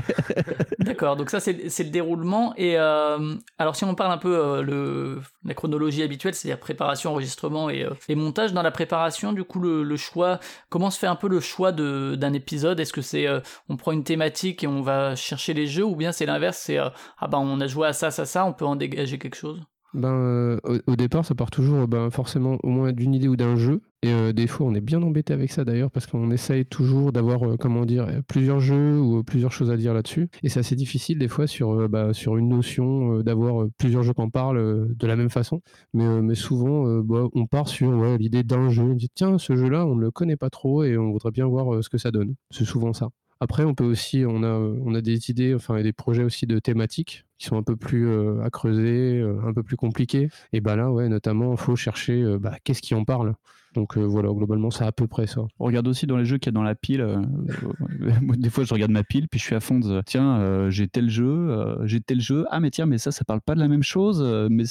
[0.78, 1.52] D'accord, donc ça, c'est
[1.84, 2.54] le déroulement.
[2.56, 7.10] Et euh, alors, si on parle un peu euh, le, la chronologie habituelle, c'est-à-dire préparation,
[7.12, 10.98] enregistrement et, euh, et montage, dans la préparation, du coup, le, le choix, comment se
[10.98, 12.80] fait un peu le choix de- d'un épisode?
[12.80, 15.96] Est-ce que c'est euh, on prend une thématique et on va chercher les jeux, ou
[15.96, 18.52] bien c'est l'inverse, c'est euh, ah ben on a joué à ça, ça, ça, on
[18.52, 19.62] peut en dégager quelque chose
[19.94, 23.56] Ben, euh, au, départ, ça part toujours ben, forcément au moins d'une idée ou d'un
[23.56, 23.80] jeu.
[24.02, 27.12] Et euh, des fois, on est bien embêté avec ça d'ailleurs parce qu'on essaye toujours
[27.12, 30.28] d'avoir, euh, comment dire, euh, plusieurs jeux ou euh, plusieurs choses à dire là-dessus.
[30.42, 33.70] Et c'est assez difficile des fois sur, euh, bah, sur une notion euh, d'avoir euh,
[33.78, 35.62] plusieurs jeux parlent euh, de la même façon.
[35.94, 38.82] Mais, euh, mais souvent, euh, bah, on part sur ouais, l'idée d'un jeu.
[38.82, 41.46] On dit tiens, ce jeu-là, on ne le connaît pas trop et on voudrait bien
[41.46, 42.34] voir euh, ce que ça donne.
[42.50, 43.08] C'est souvent ça.
[43.40, 46.24] Après, on peut aussi, on a, euh, on a des idées, enfin, et des projets
[46.24, 49.76] aussi de thématiques qui sont un peu plus euh, à creuser, euh, un peu plus
[49.76, 50.28] compliqués.
[50.52, 53.34] Et bah là, ouais, notamment, il faut chercher euh, bah, qu'est-ce qui en parle?
[53.76, 55.42] Donc euh, voilà, globalement, c'est à peu près ça.
[55.60, 57.02] On regarde aussi dans les jeux qu'il y a dans la pile.
[57.02, 57.20] euh,
[58.22, 60.70] moi, des fois, je regarde ma pile, puis je suis à fond de tiens, euh,
[60.70, 62.46] j'ai tel jeu, euh, j'ai tel jeu.
[62.50, 64.64] Ah, mais tiens, mais ça, ça parle pas de la même chose, euh, mais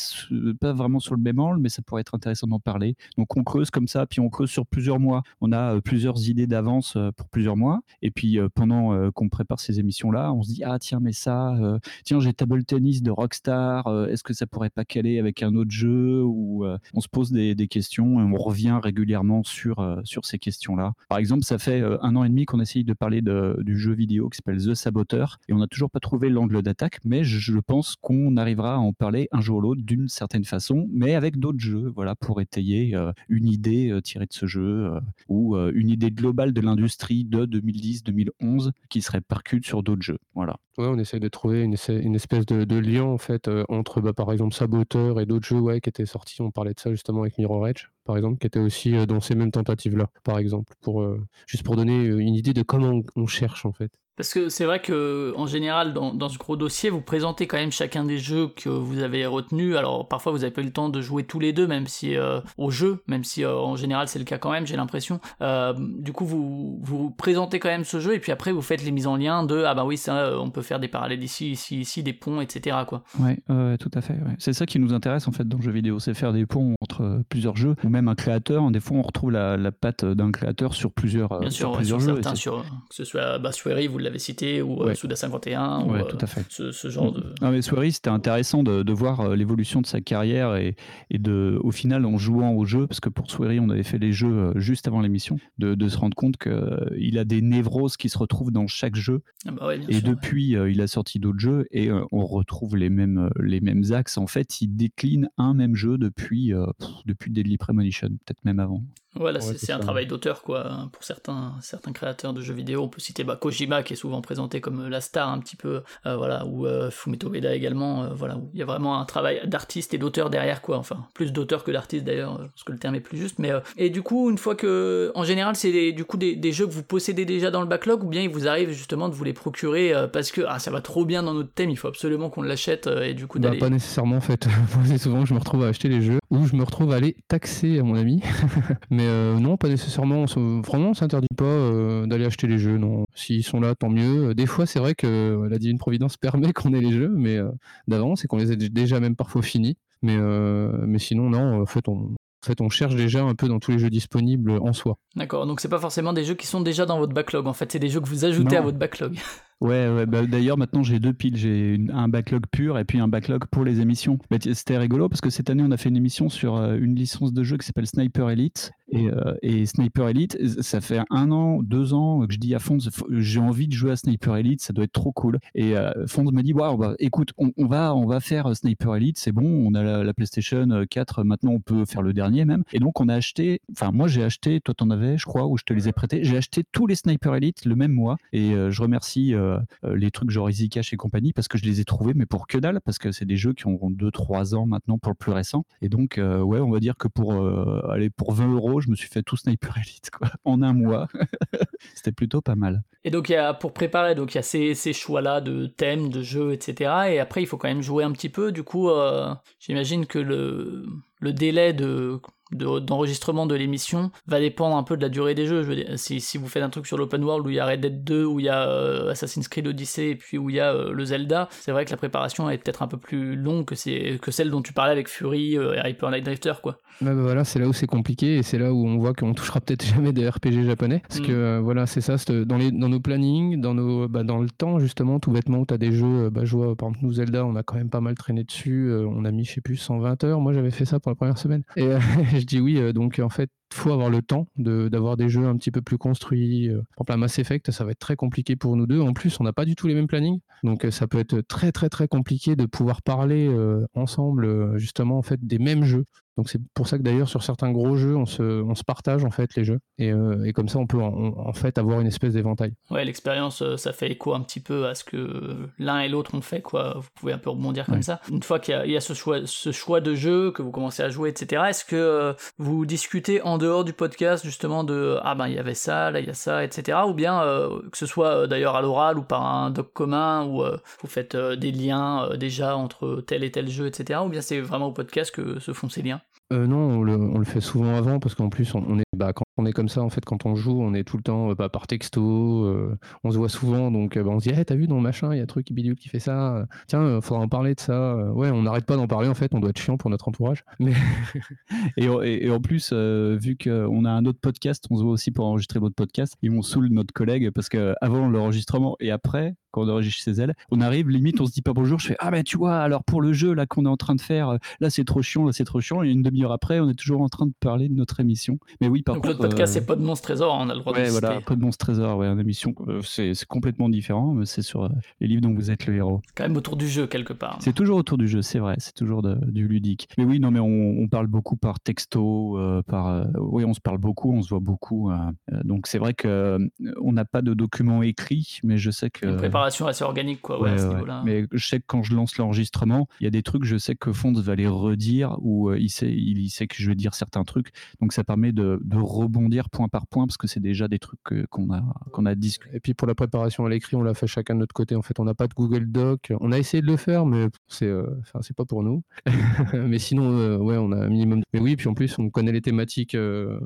[0.60, 2.96] pas vraiment sur le même angle, mais ça pourrait être intéressant d'en parler.
[3.18, 5.22] Donc, on creuse comme ça, puis on creuse sur plusieurs mois.
[5.42, 7.82] On a euh, plusieurs idées d'avance euh, pour plusieurs mois.
[8.02, 11.14] Et puis, euh, pendant euh, qu'on prépare ces émissions-là, on se dit ah, tiens, mais
[11.14, 15.20] ça, euh, tiens, j'ai Table Tennis de Rockstar, euh, est-ce que ça pourrait pas caler
[15.20, 18.80] avec un autre jeu Ou euh, on se pose des, des questions et on revient
[18.82, 18.95] régulièrement
[19.44, 20.94] sur, euh, sur ces questions-là.
[21.10, 23.78] Par exemple, ça fait euh, un an et demi qu'on essaye de parler de- du
[23.78, 27.24] jeu vidéo qui s'appelle The Saboteur et on n'a toujours pas trouvé l'angle d'attaque, mais
[27.24, 31.16] je, pense qu'on arrivera à en parler un jour ou l'autre d'une certaine façon, mais
[31.16, 34.92] avec d'autres jeux, voilà, pour étayer euh, une idée tirée de ce jeu
[35.30, 40.20] ou une idée globale de l'industrie de 2010-2011 qui se répercute sur d'autres jeux.
[40.36, 40.58] Voilà.
[40.78, 44.34] Ouais, on essaie de trouver une, espèce de, lien en fait euh, entre bah, par
[44.34, 46.42] exemple Saboteur et d'autres jeux qui étaient sortis.
[46.42, 49.22] On parlait de ça justement avec Mirror Edge, par exemple, qui était aussi euh, dans
[49.22, 53.04] ces mêmes tentatives-là, par exemple, pour, euh, juste pour donner une idée de comment on,
[53.16, 53.92] on cherche en fait.
[54.18, 57.58] Parce que c'est vrai que en général, dans, dans, ce gros dossier, vous présentez quand
[57.58, 59.76] même chacun des jeux que vous avez retenus.
[59.76, 62.16] Alors parfois, vous avez pas eu le temps de jouer tous les deux, même si
[62.16, 65.20] euh, au jeu, même si euh, en général c'est le cas quand même, j'ai l'impression.
[65.42, 68.84] Euh, du coup, vous vous présentez quand même ce jeu et puis après vous faites
[68.84, 71.52] les mises en lien de ah bah oui ça, on peut faire des parallèles ici,
[71.52, 72.78] ici, ici, des ponts, etc.
[72.88, 73.04] Quoi.
[73.20, 73.38] Ouais,
[73.78, 74.14] tout à fait.
[74.14, 74.36] Ouais.
[74.40, 76.76] C'est ça qui nous intéresse en fait dans le jeu vidéo, c'est faire des ponts
[76.82, 78.70] entre plusieurs jeux ou même un créateur.
[78.72, 82.02] Des fois, on retrouve la, la patte d'un créateur sur plusieurs, Bien sûr, sur plusieurs
[82.02, 82.22] sur jeux.
[82.22, 84.96] Certains, sur, que ce soit Swery, vous l'avez cité, ou Ouais.
[84.96, 86.46] Souda 51, Ouais, ou tout à fait.
[86.50, 87.24] ce, ce genre de.
[87.42, 90.76] Non, mais Swery, c'était intéressant de, de voir euh, l'évolution de sa carrière et,
[91.10, 93.98] et de, au final, en jouant au jeu, parce que pour Swery, on avait fait
[93.98, 97.98] les jeux euh, juste avant l'émission, de, de se rendre compte qu'il a des névroses
[97.98, 99.22] qui se retrouvent dans chaque jeu.
[99.48, 102.26] Ah bah ouais, Et sûr, depuis, euh, il a sorti d'autres jeux et euh, on
[102.26, 104.18] retrouve les mêmes, euh, les mêmes axes.
[104.18, 108.60] En fait, il décline un même jeu depuis, euh, pff, depuis Deadly Premonition, peut-être même
[108.60, 108.82] avant.
[109.18, 112.84] Voilà, Ouais, c'est un travail d'auteur, quoi, hein, pour certains, certains créateurs de jeux vidéo.
[112.84, 115.56] On peut citer bah, Kojima, qui est souvent présenté comme euh, la star un petit
[115.56, 119.06] peu, euh, voilà, ou euh, Fumeto Ueda également, voilà, où il y a vraiment un
[119.06, 120.78] travail d'artiste et d'auteur derrière, quoi.
[120.78, 123.40] Enfin, plus d'auteur que d'artiste d'ailleurs, parce que le terme est plus juste.
[123.40, 126.68] Mais et du coup, une fois que, en général, c'est du coup des, des jeux
[126.68, 129.24] que vous possédez déjà dans le backlog, ou bien il vous arrive justement de vous
[129.24, 132.30] les procurer parce que ah ça va trop bien dans notre thème, il faut absolument
[132.30, 133.60] qu'on l'achète et du coup Bah, d'aller.
[133.60, 134.48] pas nécessairement en fait.
[134.86, 137.00] C'est souvent que je me retrouve à acheter les jeux ou je me retrouve à
[137.00, 138.22] les taxer à mon ami.
[138.90, 140.26] Mais euh, non, pas nécessairement.
[140.26, 142.78] Vraiment, on s'interdit pas euh, d'aller acheter les jeux.
[142.78, 144.34] Non, s'ils sont là, tant mieux.
[144.34, 147.38] Des fois, c'est vrai que euh, la divine providence permet qu'on ait les jeux, mais
[147.38, 147.50] euh,
[147.88, 149.78] d'avance et qu'on les ait déjà même parfois finis.
[150.02, 151.62] Mais euh, mais sinon, non.
[151.62, 154.52] En fait, on en fait, on cherche déjà un peu dans tous les jeux disponibles
[154.52, 155.00] en soi.
[155.16, 157.48] D'accord, donc c'est pas forcément des jeux qui sont déjà dans votre backlog.
[157.48, 158.62] En fait, c'est des jeux que vous ajoutez Non.
[158.62, 159.18] à votre backlog.
[159.62, 163.08] Ouais, ouais bah, d'ailleurs maintenant j'ai deux piles, j'ai un backlog pur et puis un
[163.08, 164.20] backlog pour les émissions.
[164.30, 166.94] Bah, C'était rigolo parce que cette année on a fait une émission sur euh, une
[166.94, 171.32] licence de jeu qui s'appelle Sniper Elite et, euh, et Sniper Elite, ça fait un
[171.32, 172.78] an, deux ans que je dis à faut-
[173.10, 175.40] j'ai envie de jouer à Sniper Elite, ça doit être trop cool.
[175.56, 179.18] Et euh, Fonz me dit, waouh, bah, écoute, on, va, on va faire Sniper Elite,
[179.18, 182.64] c'est bon, on a la, la PlayStation 4, maintenant on peut faire le dernier même.
[182.74, 185.58] Et donc on a acheté, enfin moi j'ai acheté, toi t'en avais, je crois, ou
[185.58, 188.54] je te les ai prêtés, j'ai acheté tous les Sniper Elite le même mois et
[188.54, 191.64] euh, je remercie euh, euh, les trucs genre Easy Cash et compagnie parce que je
[191.66, 194.56] les ai trouvés mais pour que dalle parce que c'est des jeux qui ont 2-3
[194.56, 197.34] ans maintenant pour le plus récent et donc euh, ouais on va dire que pour
[197.34, 200.74] euh, aller pour 20 euros je me suis fait tout Sniper Elite quoi en un
[200.74, 201.08] mois
[201.96, 204.94] c'était plutôt pas mal Et donc, y a, pour préparer, il y a ces, ces
[204.94, 206.92] choix-là de thèmes, de jeux, etc.
[207.10, 208.52] Et après, il faut quand même jouer un petit peu.
[208.52, 210.86] Du coup, euh, j'imagine que le,
[211.20, 212.20] le délai de
[212.52, 215.64] de- d'enregistrement de, l'émission va dépendre un peu de la durée des jeux.
[215.64, 217.60] Je veux dire, si, si vous faites un truc sur l'open world où il y
[217.60, 220.52] a Red Dead 2, où il y a euh, Assassin's Creed Odyssey et puis où
[220.52, 222.98] il y a euh, le Zelda, c'est vrai que la préparation est peut-être un peu
[222.98, 226.54] plus longue que, que celle dont tu parlais avec Fury euh, et Hyper Light Drifter,
[226.62, 226.78] quoi.
[227.02, 229.60] Bah voilà, c'est là où c'est compliqué et c'est là où on voit qu'on touchera
[229.60, 231.02] peut-être jamais des RPG japonais.
[231.08, 231.26] Parce Mm.
[231.26, 234.78] que voilà, c'est ça, dans, les, dans nos plannings, dans, nos, bah, dans le temps
[234.78, 237.44] justement, tout bêtement, où tu as des jeux, bah, je vois par exemple nous Zelda,
[237.44, 240.24] on a quand même pas mal traîné dessus, on a mis, je sais plus, 120
[240.26, 240.40] heures.
[240.40, 241.62] Moi j'avais fait ça pour la première semaine.
[241.76, 242.00] Et euh,
[242.34, 245.46] je dis oui, euh, donc en fait, faut avoir le temps de- d'avoir des jeux
[245.46, 246.70] un petit peu plus construits.
[246.70, 246.82] euh.
[246.98, 249.00] Par exemple, Mass Effect, ça va être très compliqué pour nous deux.
[249.02, 250.40] En plus, on n'a pas du tout les mêmes plannings.
[250.64, 255.18] Donc euh, ça peut être très très très compliqué de pouvoir parler euh, ensemble justement
[255.18, 256.06] en fait des mêmes jeux.
[256.38, 259.24] Donc c'est pour ça que d'ailleurs sur certains gros jeux, on se, on se partage
[259.24, 262.02] en fait les jeux et, euh, et comme ça on peut en, en fait avoir
[262.02, 262.74] une espèce d'éventail.
[262.92, 266.42] Ouais, l'expérience, ça fait écho un petit peu à ce que l'un et l'autre ont
[266.42, 266.96] fait, quoi.
[267.00, 268.02] Vous pouvez un peu rebondir comme Ouais.
[268.02, 268.20] ça.
[268.30, 270.62] Une fois qu'il y a, il y a ce, choix, ce choix de jeu, que
[270.62, 275.18] vous commencez à jouer, etc., est-ce que vous discutez en dehors du podcast, justement, de
[275.24, 277.82] ah ben il y avait ça, là il y a ça, etc., ou bien euh,
[277.92, 281.08] que ce soit euh, d'ailleurs à l'oral ou par un doc commun, où euh, vous
[281.08, 284.92] faites des liens déjà entre tel et tel jeu, etc., ou bien c'est vraiment au
[284.92, 286.22] podcast que se font ces liens?
[286.54, 289.04] Euh, non, on le, on le fait souvent avant parce qu'en plus on, on est
[289.18, 291.24] bah, quand on est comme ça en fait quand on joue on est tout le
[291.24, 294.56] temps euh, bah, par texto, euh, on se voit souvent donc bah, on se dit
[294.56, 297.20] hey, t'as vu dans machin il y a un truc bidule qui fait ça, tiens
[297.22, 299.72] faudra en parler de ça, ouais on n'arrête pas d'en parler en fait on doit
[299.72, 300.64] être chiant pour notre entourage
[301.98, 305.32] Et, et- et en plus, vu qu'on a un autre podcast, on se voit aussi
[305.32, 306.36] pour enregistrer votre podcast.
[306.42, 310.32] Ils m'ont saoul notre collègue parce que avant l'enregistrement et après, quand on enregistre chez
[310.42, 312.00] elle, on arrive limite, on se dit pas bonjour.
[312.00, 314.16] Je fais ah ben tu vois, alors pour le jeu là qu'on est en train
[314.16, 316.02] de faire, euh, là c'est trop chiant, là c'est trop chiant.
[316.02, 318.58] Et une demi-heure après, on est toujours en train de parler de notre émission.
[318.80, 320.74] Mais oui, par Donc contre, l'autre podcast, euh, c'est pas de Monstre Trésor, on a
[320.74, 323.34] le droit de Ouais, le voilà, pas de Monstre Trésor, ouais, une émission, euh, c'est
[323.46, 326.22] complètement différent, mais c'est sur les livres dont vous êtes le héros.
[326.36, 327.58] Quand même autour du jeu, quelque part.
[327.60, 330.08] C'est toujours autour du jeu, c'est vrai, c'est toujours de- du ludique.
[330.18, 333.74] Mais oui, non, mais on, on parle beaucoup par texto, euh, par, euh, oui, on
[333.74, 335.12] se parle beaucoup, on se voit beaucoup.
[335.12, 335.18] euh,
[335.64, 336.58] donc c'est vrai que
[337.02, 339.26] on n'a pas de document écrit, mais je sais que
[339.66, 340.94] Assez organique, quoi, ouais, à Ouais, ce ouais.
[340.96, 341.22] niveau-là.
[341.26, 343.96] Mais je sais que quand je lance l'enregistrement, il y a des trucs, je sais
[343.96, 346.96] que Fonds va les redire ou euh, il, sait, il, il sait que je vais
[346.96, 347.70] dire certains trucs.
[348.02, 351.20] Donc ça permet de, de rebondir point par point parce que c'est déjà des trucs
[351.24, 352.76] que- qu'on a, qu'on a discuté.
[352.76, 354.96] Et puis pour la préparation à l'écrit, on l'a fait chacun de notre côté.
[354.96, 356.32] En fait, on n'a pas de Google Doc.
[356.40, 358.06] On a essayé de le faire, mais c'est, euh,
[358.42, 359.04] c'est pas pour nous.
[359.74, 361.42] mais sinon, euh, ouais, on a un minimum.
[361.54, 363.16] Mais oui, puis en plus, on connaît les thématiques.
[363.16, 363.60] euh,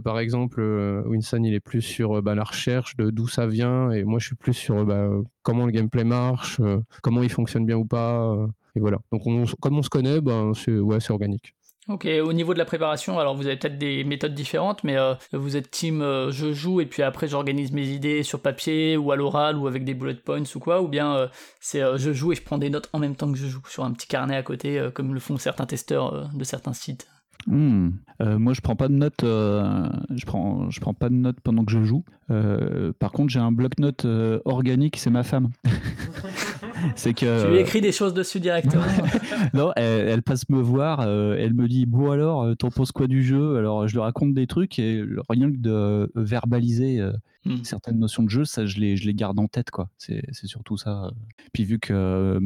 [0.00, 3.46] par exemple, euh, Winston, il est plus sur euh, bah, la recherche de d'où ça
[3.46, 5.08] vient, et moi, je suis plus sur euh, bah,
[5.42, 8.32] comment le gameplay marche, euh, comment il fonctionne bien ou pas.
[8.32, 8.98] euh, et voilà.
[9.12, 11.54] Donc, on, comme on se connaît, ben, c'est ouais, organique.
[11.88, 15.14] Ok, au niveau de la préparation, alors vous avez peut-être des méthodes différentes, mais euh,
[15.32, 19.10] vous êtes team euh, je joue et puis après j'organise mes idées sur papier ou
[19.10, 21.28] à l'oral ou avec des bullet points ou quoi, ou bien euh,
[21.58, 23.62] c'est euh, je joue et je prends des notes en même temps que je joue
[23.66, 26.72] sur un petit carnet à côté, euh, comme le font certains testeurs euh, de certains
[26.72, 27.08] sites.
[27.46, 27.90] Hmm.
[28.20, 29.24] Euh, moi, je prends pas de notes.
[29.24, 32.04] euh, je prends, je prends pas de notes pendant que je joue.
[32.30, 34.96] Euh, par contre, j'ai un bloc-notes euh, organique.
[34.96, 35.50] C'est ma femme.
[36.96, 38.82] c'est que Tu lui écris des choses dessus directement.
[39.54, 41.00] non, elle, elle passe me voir.
[41.00, 43.56] euh, elle me dit bon alors, t'en penses quoi du jeu?
[43.56, 47.00] Alors, je lui raconte des trucs et rien que de euh, verbaliser
[47.46, 47.64] euh, Hmm.
[47.64, 49.88] certaines notions de jeu, ça, je les, je les garde en tête, quoi.
[49.98, 51.10] C'est surtout ça.
[51.52, 52.40] Puis vu que euh,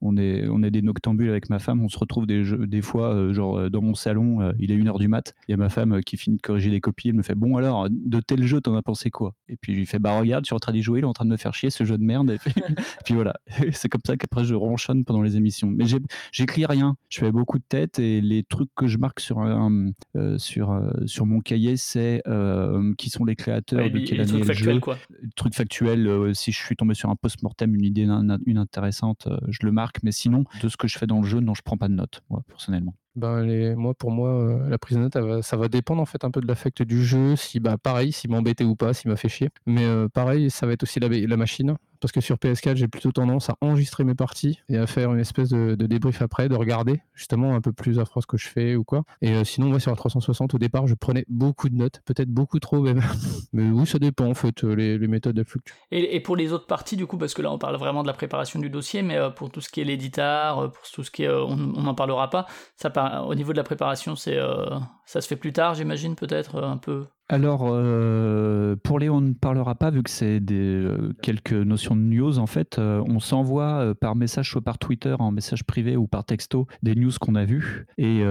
[0.00, 2.82] on est, on est des noctambules avec ma femme, on se retrouve des, jeux, des
[2.82, 5.54] fois, euh, genre euh, dans mon salon, euh, il est 1h du mat, il y
[5.54, 7.88] a ma femme euh, qui finit de corriger des copies, elle me fait bon alors,
[7.90, 9.34] de tel jeu, t'en as pensé quoi?
[9.48, 11.06] Et puis je lui fais bah regarde, je suis en train d'y jouer, il est
[11.06, 12.30] en train de me faire chier ce jeu de merde.
[12.30, 12.52] Et puis,
[13.04, 13.34] puis voilà,
[13.72, 15.68] c'est comme ça qu'après je ronchonne pendant les émissions.
[15.68, 15.84] Mais
[16.32, 19.90] j'écris rien, je fais beaucoup de tête et les trucs que je marque sur, un,
[20.16, 24.04] euh, sur, euh, sur mon cahier, c'est euh, qui sont les créateurs, Ouais, de les-
[24.24, 24.98] le factuels, jeu, quoi.
[25.36, 29.38] truc factuel, euh, si je suis tombé sur un post-mortem, une idée une intéressante, euh,
[29.48, 30.02] je le marque.
[30.02, 31.94] Mais sinon, de ce que je fais dans le jeu, non, je prends pas de
[31.94, 32.94] notes, moi, personnellement.
[33.14, 36.06] Ben, les, moi, pour moi, euh, la prise de note, va- ça va dépendre en
[36.06, 39.10] fait un peu de l'affect du jeu, si bah pareil, s'il m'embêtait ou pas, s'il
[39.10, 39.50] m'a fait chier.
[39.66, 43.12] Mais euh, pareil, ça va être aussi la, machine, parce que sur PS4, j'ai plutôt
[43.12, 46.54] tendance à enregistrer mes parties et à faire une espèce de, de débrief après, de
[46.54, 49.02] regarder justement un peu plus à froid ce que je fais ou quoi.
[49.20, 52.30] Et euh, sinon, moi, sur la 360, au départ, je prenais beaucoup de notes, peut-être
[52.30, 53.02] beaucoup trop même.
[53.52, 55.74] Mais oui, ça dépend en fait, les, méthodes elles fluctuent.
[55.90, 58.14] Et, pour les autres parties, du coup, parce que là on parle vraiment de la
[58.14, 61.28] préparation du dossier, mais pour tout ce qui est l'éditar, pour tout ce qui est.
[61.28, 62.46] on n'en parlera pas.
[62.76, 62.90] Ça,
[63.26, 64.66] au niveau de la préparation, c'est, euh,
[65.06, 67.06] ça se fait plus tard, j'imagine, peut-être, euh, un peu.
[67.28, 70.86] Alors, euh, pour les on ne parlera pas, vu que c'est des,
[71.22, 75.64] quelques notions de news, en fait, on s'envoie par message, soit par Twitter, en message
[75.64, 77.86] privé ou par texto, des news qu'on a vues.
[77.96, 78.22] Et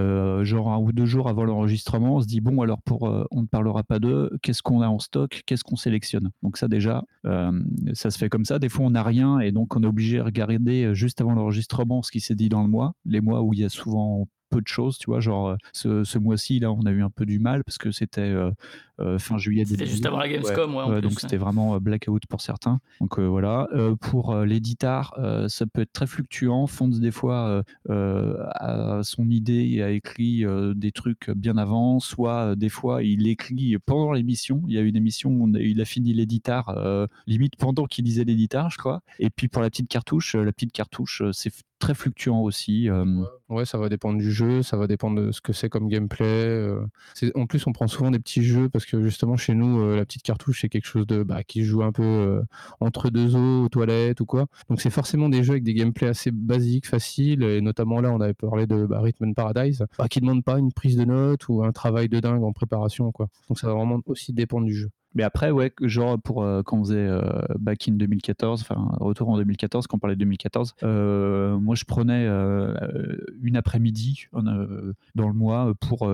[0.43, 3.47] genre un ou deux jours avant l'enregistrement, on se dit, bon, alors pour on ne
[3.47, 6.29] parlera pas d'eux, qu'est-ce qu'on a en stock, qu'est-ce qu'on sélectionne?
[6.43, 8.59] Donc ça déjà, ça se fait comme ça.
[8.59, 12.03] Des fois, on n'a rien et donc on est obligé de regarder juste avant l'enregistrement
[12.03, 14.61] ce qui s'est dit dans le mois, les mois où il y a souvent peu
[14.61, 17.25] de choses, tu vois, genre euh, ce, ce mois-ci, là, on a eu un peu
[17.25, 18.51] du mal parce que c'était euh,
[18.99, 19.65] euh, fin juillet.
[19.65, 20.27] C'était juste avant la.
[20.29, 21.17] Gamescom, ouais, en Ouais, plus, donc ouais.
[21.21, 22.79] c'était vraiment blackout pour certains.
[22.99, 23.67] Donc euh, voilà.
[23.73, 26.67] Euh, pour euh, l'éditar, euh, ça peut être très fluctuant.
[26.67, 31.57] Fonds des fois euh, euh, a son idée et a écrit euh, des trucs bien
[31.57, 34.61] avant, soit euh, des fois il écrit pendant l'émission.
[34.67, 38.05] Il y a une émission où on il a fini l'éditar euh, limite pendant qu'il
[38.05, 39.01] lisait l'éditar, je crois.
[39.19, 42.89] Et puis pour la petite cartouche, euh, la petite cartouche, euh, c'est très fluctuant aussi.
[42.89, 43.05] euh,
[43.49, 46.25] Ouais, ça va dépendre du jeu, ça va dépendre de ce que c'est comme gameplay.
[46.25, 46.85] euh.
[47.35, 50.05] En plus, on prend souvent des petits jeux parce que justement, chez nous, euh, la
[50.05, 52.41] petite cartouche, c'est quelque chose de bah, qui joue un peu
[52.79, 54.45] entre deux eaux, aux toilettes ou quoi.
[54.69, 57.43] Donc, c'est forcément des jeux avec des gameplays assez basiques, faciles.
[57.43, 60.43] Et notamment là, on avait parlé de bah, Rhythm and Paradise, bah, qui ne demande
[60.45, 63.11] pas une prise de notes ou un travail de dingue en préparation.
[63.11, 63.27] Quoi.
[63.49, 64.89] Donc, ça va vraiment aussi dépendre du jeu.
[65.13, 67.21] Mais après, ouais, genre pour euh, quand on faisait euh,
[67.59, 71.83] Back in 2014, enfin retour en 2014, quand on parlait de 2014, euh, moi je
[71.83, 72.73] prenais euh,
[73.41, 76.09] une après-midi dans le mois pour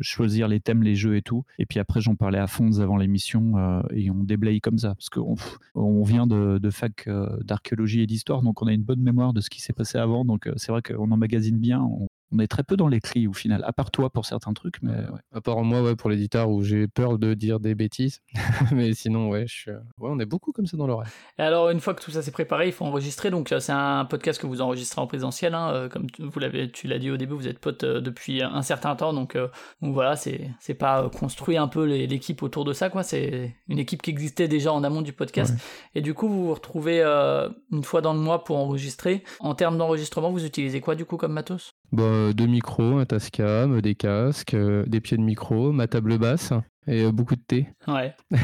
[0.00, 1.44] choisir les thèmes, les jeux et tout.
[1.58, 4.94] Et puis après, j'en parlais à fond avant l'émission et on déblaye comme ça.
[4.94, 5.36] Parce qu'on
[5.74, 7.08] on vient de, fac
[7.42, 10.24] d'archéologie et d'histoire, donc on a une bonne mémoire de ce qui s'est passé avant.
[10.24, 11.82] Donc c'est vrai qu'on emmagasine bien.
[11.82, 14.82] On, on est très peu dans l'écrit au final, à part toi pour certains trucs.
[14.82, 15.20] Mais ouais.
[15.32, 18.20] À part moi, ouais, pour l'éditeur, où j'ai peur de dire des bêtises.
[18.72, 19.70] Mais sinon, ouais, je suis...
[19.70, 21.08] euh, ouais, on est beaucoup comme ça dans l'oreille.
[21.38, 23.30] Et alors, une fois que tout ça c'est préparé, il faut enregistrer.
[23.30, 25.54] Donc, euh, c'est un podcast que vous enregistrez en présentiel.
[25.54, 28.00] hein, euh, comme tu- vous l'avez, tu l'as dit au début, vous êtes potes euh,
[28.00, 29.12] depuis un certain temps.
[29.12, 29.48] Donc, euh,
[29.82, 33.02] donc voilà, c'est c'est pas construit un peu les- l'équipe autour de ça, quoi.
[33.02, 35.54] C'est une équipe qui existait déjà en amont du podcast.
[35.94, 39.24] Et du coup, vous vous retrouvez euh, une fois dans le mois pour enregistrer.
[39.40, 41.74] En termes d'enregistrement, vous utilisez quoi du coup comme matos?
[41.92, 46.52] Bah, deux micros, un Tascam, des casques, euh, des pieds de micro, ma table basse.
[46.88, 47.68] Et euh, beaucoup de thé.
[47.86, 48.14] Ouais.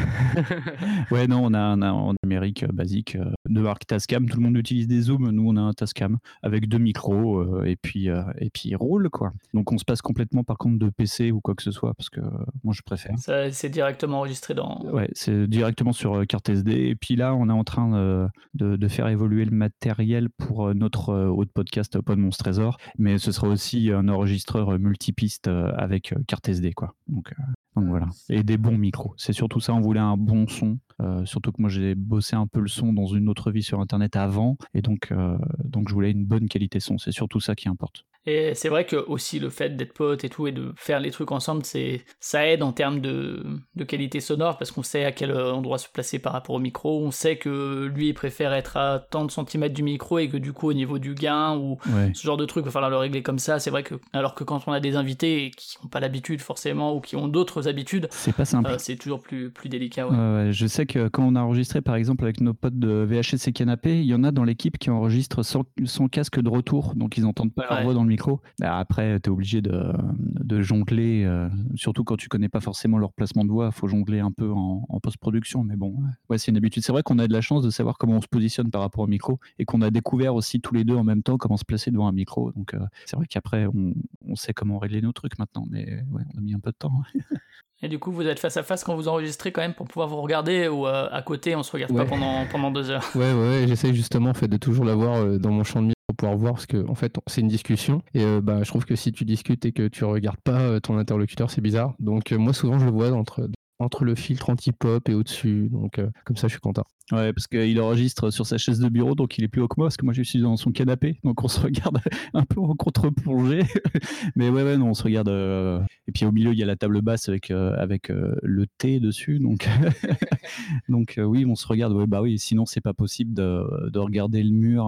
[1.11, 4.29] Ouais, non, on a un, un numérique euh, basique euh, de marque Tascam.
[4.29, 5.31] Tout le monde utilise des zooms.
[5.31, 8.77] Nous, on a un Tascam avec deux micros euh, et puis euh, et puis il
[8.77, 9.33] roule quoi.
[9.53, 12.11] Donc on se passe complètement par contre de PC ou quoi que ce soit parce
[12.11, 12.31] que euh,
[12.63, 13.15] moi je préfère.
[13.19, 14.81] C'est directement enregistré dans.
[14.85, 16.73] Ouais, c'est directement sur carte SD.
[16.73, 21.15] Et puis là, on est en train de, de faire évoluer le matériel pour notre
[21.15, 22.79] autre podcast Open Monstre Trésor.
[22.99, 26.95] Mais ce sera aussi un enregistreur multipiste avec carte SD, quoi.
[27.09, 27.33] Donc,
[27.77, 28.09] donc voilà.
[28.37, 29.15] Et des bons micros.
[29.17, 30.81] C'est surtout ça, on voulait un bon son.
[31.01, 33.79] Euh, surtout que moi, j'ai bossé un peu le son dans une autre vie sur
[33.79, 34.57] Internet avant.
[34.75, 36.99] Et donc, euh, donc je voulais une bonne qualité son.
[36.99, 38.05] C'est surtout ça qui importe.
[38.27, 41.11] Et c'est vrai que aussi le fait d'être pote et tout et de faire les
[41.11, 43.45] trucs ensemble, c'est ça aide en termes de,
[43.77, 47.05] de qualité sonore parce qu'on sait à quel endroit se placer par rapport au micro.
[47.05, 50.37] On sait que lui il préfère être à tant de centimètres du micro et que
[50.39, 52.11] du coup au niveau du gain ou Ouais.
[52.15, 53.59] ce genre de truc, il va falloir le régler comme ça.
[53.59, 56.95] C'est vrai que alors que quand on a des invités qui n'ont pas l'habitude forcément
[56.97, 58.71] ou qui ont d'autres habitudes, C'est pas simple.
[58.71, 60.09] euh, c'est toujours plus plus délicat.
[60.09, 60.49] Ouais.
[60.53, 63.53] Je sais que quand on a enregistré par exemple avec nos potes de VHS et
[63.53, 67.19] Canapé, il y en a dans l'équipe qui enregistrent sans, sans casque de retour, donc
[67.19, 68.41] ils n'entendent pas leur voix dans le micro.
[68.61, 72.99] Bah, Après, tu es obligé de, de jongler, euh, surtout quand tu connais pas forcément
[72.99, 75.95] leur placement de voix, faut jongler un peu en, en post-production, mais bon,
[76.31, 76.83] ouais, c'est une habitude.
[76.85, 79.03] C'est vrai qu'on a de la chance de savoir comment on se positionne par rapport
[79.05, 81.65] au micro et qu'on a découvert aussi tous les deux en même temps comment se
[81.65, 82.53] placer devant un micro.
[82.53, 83.95] Donc euh, c'est vrai qu'après, on,
[84.27, 86.77] on sait comment régler nos trucs maintenant, mais ouais, on a mis un peu de
[86.79, 86.93] temps.
[87.21, 87.37] hein.
[87.83, 90.09] Et du coup, vous êtes face à face quand vous enregistrez quand même pour pouvoir
[90.09, 93.05] vous regarder ou euh, à côté, on se regarde pas pendant pendant deux heures.
[93.15, 96.55] Ouais, ouais, j'essaie justement en fait, de toujours l'avoir dans mon champ de pouvoir voir
[96.55, 98.03] parce que en fait c'est une discussion.
[98.15, 100.81] Et euh, bah, je trouve que si tu discutes et que tu regardes pas euh,
[100.81, 101.95] ton interlocuteur c'est bizarre.
[101.99, 103.49] Donc euh, moi souvent je le vois entre,
[103.79, 105.69] entre le filtre anti-pop et au-dessus.
[105.71, 106.85] Donc comme ça je suis content.
[107.13, 109.75] Ouais, parce qu'il enregistre sur sa chaise de bureau, donc il est plus haut que
[109.77, 111.99] moi, parce que moi je suis dans son canapé, donc on se regarde
[112.35, 113.61] un peu en contre-plongée.
[114.37, 115.29] Mais ouais, ouais, non, on se regarde.
[115.29, 118.35] euh, Et puis au milieu, il y a la table basse avec, euh, avec euh,
[118.43, 119.69] le thé dessus, donc,
[120.89, 121.93] donc oui, on se regarde.
[121.93, 124.87] Ouais, bah oui, sinon c'est pas possible de, de regarder le mur.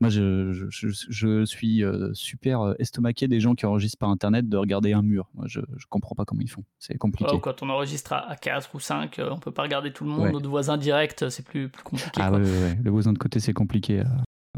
[0.00, 4.56] Moi, je, je, je- je suis super estomaqué des gens qui enregistrent par internet de
[4.56, 5.28] regarder un mur.
[5.34, 6.64] Moi, je, je comprends pas comment ils font.
[6.78, 7.36] C'est compliqué.
[7.40, 10.10] Quand on enregistre à, à 4 ou 5, euh, on peut pas regarder tout le
[10.10, 10.22] monde.
[10.22, 10.32] Ouais.
[10.32, 12.20] Notre voisin direct, c'est plus, plus compliqué.
[12.22, 12.78] Ah ouais, ouais, ouais.
[12.82, 14.00] le voisin de côté, c'est compliqué.
[14.00, 14.04] euh,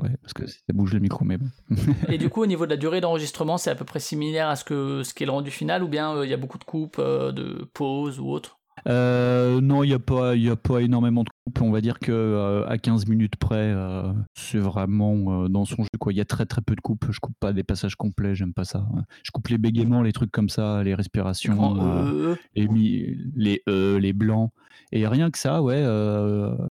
[0.03, 1.47] Ouais, parce que ça bouge le micro, mais bon.
[2.09, 4.57] Et du coup, au niveau de la durée d'enregistrement, c'est à peu près similaire à
[4.57, 6.65] ce que ce qu'est le rendu final ou bien euh, il y a beaucoup de
[6.65, 10.57] coupes, euh, de pauses ou autre Euh, non, il n'y a, pas- il y a
[10.57, 11.63] pas énormément de coupes.
[11.63, 15.89] On va dire que euh, à 15 minutes près, euh, c'est vraiment dans son jeu.
[16.11, 17.07] Il y a très très peu de coupes.
[17.11, 18.87] Je coupe pas des passages complets, j'aime pas ça.
[19.23, 22.39] Je coupe les bégaiements, les trucs comme ça, les respirations, euh, E.
[22.55, 24.51] les, les E, les blancs.
[24.93, 25.83] Et rien que ça, ouais,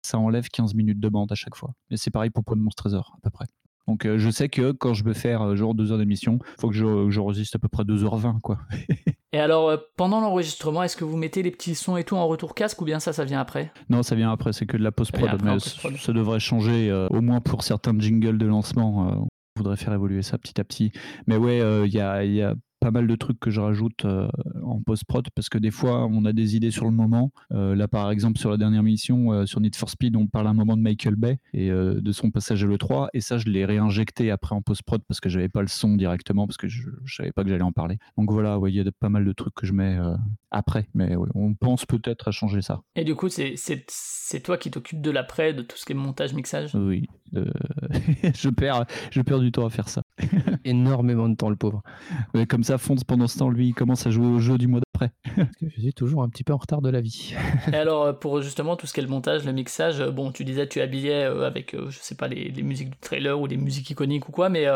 [0.03, 1.73] ça enlève 15 minutes de bande à chaque fois.
[1.91, 3.47] Et c'est pareil pour Point de Monstre Trésor, à peu près.
[3.87, 6.69] Donc euh, je sais que quand je veux faire euh, genre 2 heures d'émission, faut
[6.69, 8.59] que je, je résiste à peu près 2h20, quoi.
[9.35, 12.25] Et alors, euh, pendant l'enregistrement, est-ce que vous mettez les petits sons et tout en
[12.29, 13.73] retour casque ou bien ça, ça vient après?
[13.91, 15.29] Non, ça vient après, c'est que de la post-prod.
[15.43, 15.59] mais
[15.99, 19.09] ça devrait changer, euh, au moins pour certains jingles de lancement.
[19.09, 19.15] euh,
[19.57, 20.93] on voudrait faire évoluer ça petit à petit.
[21.27, 23.63] Mais ouais, euh, il y, a, il y a pas mal de trucs que je
[23.63, 24.29] rajoute euh,
[24.63, 27.33] en post-prod parce que des fois, on a des idées sur le moment.
[27.51, 30.49] Euh, là, par exemple, sur la dernière mission, euh, sur Need for Speed, on parle
[30.49, 33.09] un moment de Michael Bay et euh, de son passage à l'E3.
[33.15, 36.47] Et ça, je l'ai réinjecté après en post-prod parce que j'avais pas le son directement,
[36.47, 37.97] parce que je, je savais pas que j'allais en parler.
[38.19, 40.15] Donc voilà, ouais, il y a de- pas mal de trucs que je mets euh,
[40.51, 40.87] après.
[40.93, 42.83] Mais ouais, on pense peut-être à changer ça.
[42.97, 45.93] Et du coup, c'est- c'est c'est toi qui t'occupes de l'après, de tout ce qui
[45.93, 46.75] est montage, mixage?
[46.75, 47.45] Oui, euh,
[48.35, 50.03] je, perds, je perds du temps à faire ça.
[50.65, 51.83] Énormément de temps le pauvre.
[52.35, 52.74] Mais comme ça,
[53.07, 55.81] Pendant ce temps, lui, il commence à jouer au jeu du mois Parce que je
[55.81, 57.35] suis toujours un petit peu en retard de la vie.
[57.73, 60.31] Et alors, euh, pour justement tout ce qui est le montage, le mixage, euh, bon,
[60.33, 63.47] tu disais, tu habillais euh, avec, je sais pas, les, les musiques du trailer ou
[63.47, 64.67] les musiques iconiques ou quoi, mais.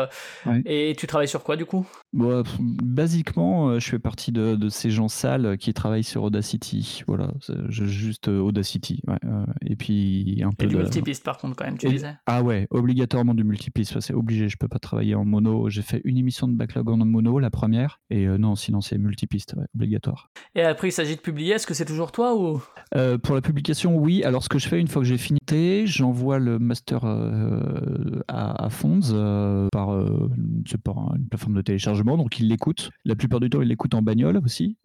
[0.45, 0.61] Ouais.
[0.65, 1.87] Et tu travailles sur quoi du coup?
[2.13, 7.03] Bon, pff, basiquement, je fais partie de, de ces gens sales qui travaillent sur Audacity.
[7.07, 7.31] Voilà,
[7.69, 9.01] juste Audacity.
[9.07, 9.17] ouais,
[9.65, 10.81] et puis un Et peu du de.
[10.81, 12.13] multipiste par contre, quand même, tu Et- disais.
[12.25, 15.69] Ah ouais, obligatoirement du multipiste, c'est obligé, je peux pas travailler en mono.
[15.69, 19.53] J'ai fait une émission de backlog en mono, la première, et non, sinon c'est multipiste,
[19.57, 20.08] ouais, obligatoire.
[20.55, 22.61] Et après, il s'agit de publier, est-ce que c'est toujours toi ou?
[22.95, 24.23] Euh, pour la publication, oui.
[24.23, 25.39] Alors, ce que je fais une fois que j'ai fini,
[25.85, 32.17] j'envoie le master euh, à, à Fonds euh, par, une plateforme de téléchargement.
[32.17, 32.89] Donc, il l'écoute.
[33.05, 34.77] La plupart du temps, il l'écoute en bagnole aussi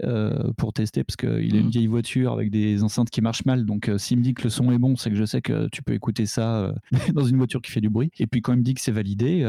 [0.56, 1.70] pour tester parce qu'il a une Mhm.
[1.70, 3.64] vieille voiture avec des enceintes qui marchent mal.
[3.64, 5.82] Donc, s'il me dit que le son est bon, c'est que je sais que tu
[5.82, 6.74] peux écouter ça
[7.14, 8.10] dans une voiture qui fait du bruit.
[8.18, 9.44] Et puis, quand il me dit que c'est validé,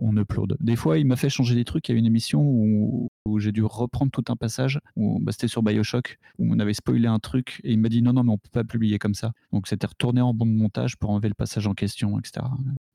[0.00, 0.56] on upload.
[0.60, 1.88] Des fois, il m'a fait changer des trucs.
[1.88, 5.32] Il y a une émission où, où j'ai dû reprendre tout un passage où bah,
[5.32, 8.22] c'était sur Bioshock, où on avait spoilé un truc et il m'a dit non, non,
[8.24, 9.32] mais on peut pas publier comme ça.
[9.52, 12.46] Donc c'était retourné en bon de montage pour enlever le passage en question, etc.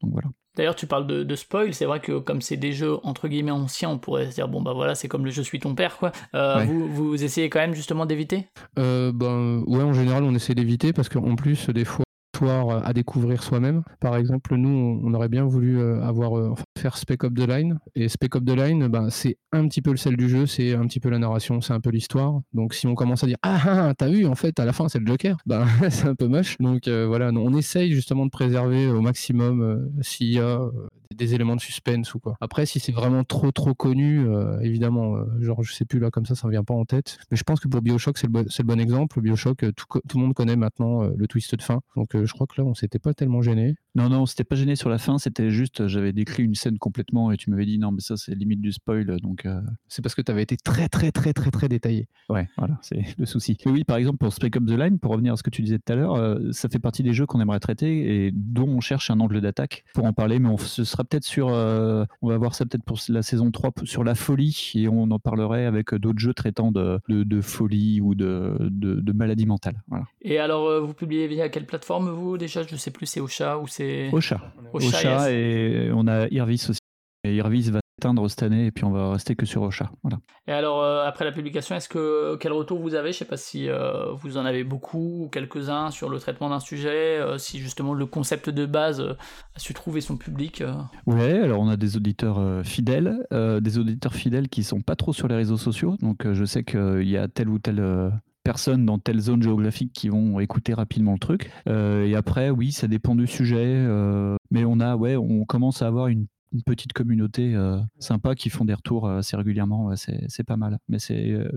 [0.01, 0.29] Donc voilà.
[0.55, 3.51] D'ailleurs, tu parles de, de spoil, c'est vrai que comme c'est des jeux entre guillemets
[3.51, 5.97] anciens, on pourrait se dire bon bah voilà, c'est comme le je suis ton père
[5.97, 6.11] quoi.
[6.35, 6.65] Euh, Ouais.
[6.65, 8.47] vous, vous essayez quand même justement d'éviter?
[8.77, 12.03] Euh, ben, ouais, en général, on essaie d'éviter parce qu'en plus, des fois,
[12.39, 13.83] histoire à découvrir soi-même.
[13.99, 17.79] Par exemple, nous, on aurait bien voulu euh, avoir, euh, faire Spec Up the Line.
[17.95, 20.73] Et Spec Up the Line, ben, c'est un petit peu le sel du jeu, c'est
[20.73, 22.39] un petit peu la narration, c'est un peu l'histoire.
[22.53, 24.87] Donc, si on commence à dire Ah, ah, t'as vu, en fait, à la fin,
[24.87, 26.57] c'est le Joker, ben, c'est un peu moche.
[26.59, 30.71] Donc, euh, voilà, on essaye justement de préserver au maximum euh, s'il y a euh,
[31.19, 32.35] des éléments de suspense ou quoi.
[32.41, 36.09] Après, si c'est vraiment trop trop connu, euh, évidemment, euh, genre je sais plus là
[36.09, 37.19] comme ça, ça me vient pas en tête.
[37.29, 38.31] Mais je pense que pour Bioshock, c'est le,
[38.63, 39.21] bon- exemple.
[39.21, 41.81] Bioshock, euh, tout, tout le monde connaît maintenant le twist de fin.
[41.95, 43.75] Donc je crois que là, on s'était pas tellement gêné.
[43.99, 47.33] Non, non, c'était pas gêné sur la fin, c'était juste, j'avais décrit une scène complètement
[47.33, 49.59] et tu m'avais dit non, mais ça c'est limite du spoil, donc euh,
[49.89, 52.07] C'est parce que tu avais été très très très très très détaillé.
[52.29, 53.57] ouais, voilà, c'est le souci.
[53.65, 55.61] Mais oui, par exemple, pour Spec Up the Line, pour revenir à ce que tu
[55.63, 58.69] disais tout à l'heure, euh, ça fait partie des jeux qu'on aimerait traiter et dont
[58.69, 62.05] on cherche un angle d'attaque pour en parler, mais on, ce sera peut-être sur, euh,
[62.21, 65.11] on va voir ça peut-être pour la saison 3 p- sur la folie et on
[65.11, 69.45] en parlerait avec d'autres jeux traitant de, de, de folie ou de, de, de maladie
[69.45, 69.83] mentale.
[69.89, 70.05] Voilà.
[70.21, 72.63] Et alors, euh, vous publiez via quelle plateforme vous déjà?
[72.63, 74.39] Je sais plus, c'est Ocha ou c'est Ocha.
[74.73, 75.31] Ocha, Ocha yes.
[75.31, 76.79] et on a Irvis aussi.
[77.25, 79.91] Et Irvis va s'éteindre cette année et puis on va rester que sur Ocha.
[80.03, 80.19] Voilà.
[80.47, 83.11] Et alors, euh, après la publication, est-ce que quel retour vous avez?
[83.11, 86.61] Je sais pas si euh, vous en avez beaucoup ou quelques-uns sur le traitement d'un
[86.61, 90.63] sujet, euh, si justement le concept de base a su trouver son public.
[91.05, 95.27] Ouais, alors on a des auditeurs fidèles, des auditeurs fidèles qui sont pas trop sur
[95.27, 95.97] les réseaux sociaux.
[96.01, 98.11] Donc je sais qu'il y a telle ou telle
[98.47, 101.51] euh, personne dans telle zone géographique qui vont écouter rapidement le truc.
[101.67, 103.65] Euh, et après, oui, ça dépend du sujet.
[103.65, 108.35] euh, mais on a, ouais, on commence à avoir une, une petite communauté euh, sympa
[108.35, 109.85] qui font des retours euh, assez régulièrement.
[109.85, 110.79] Ouais, c'est c'est pas mal.
[110.87, 111.49] Mais c'est euh,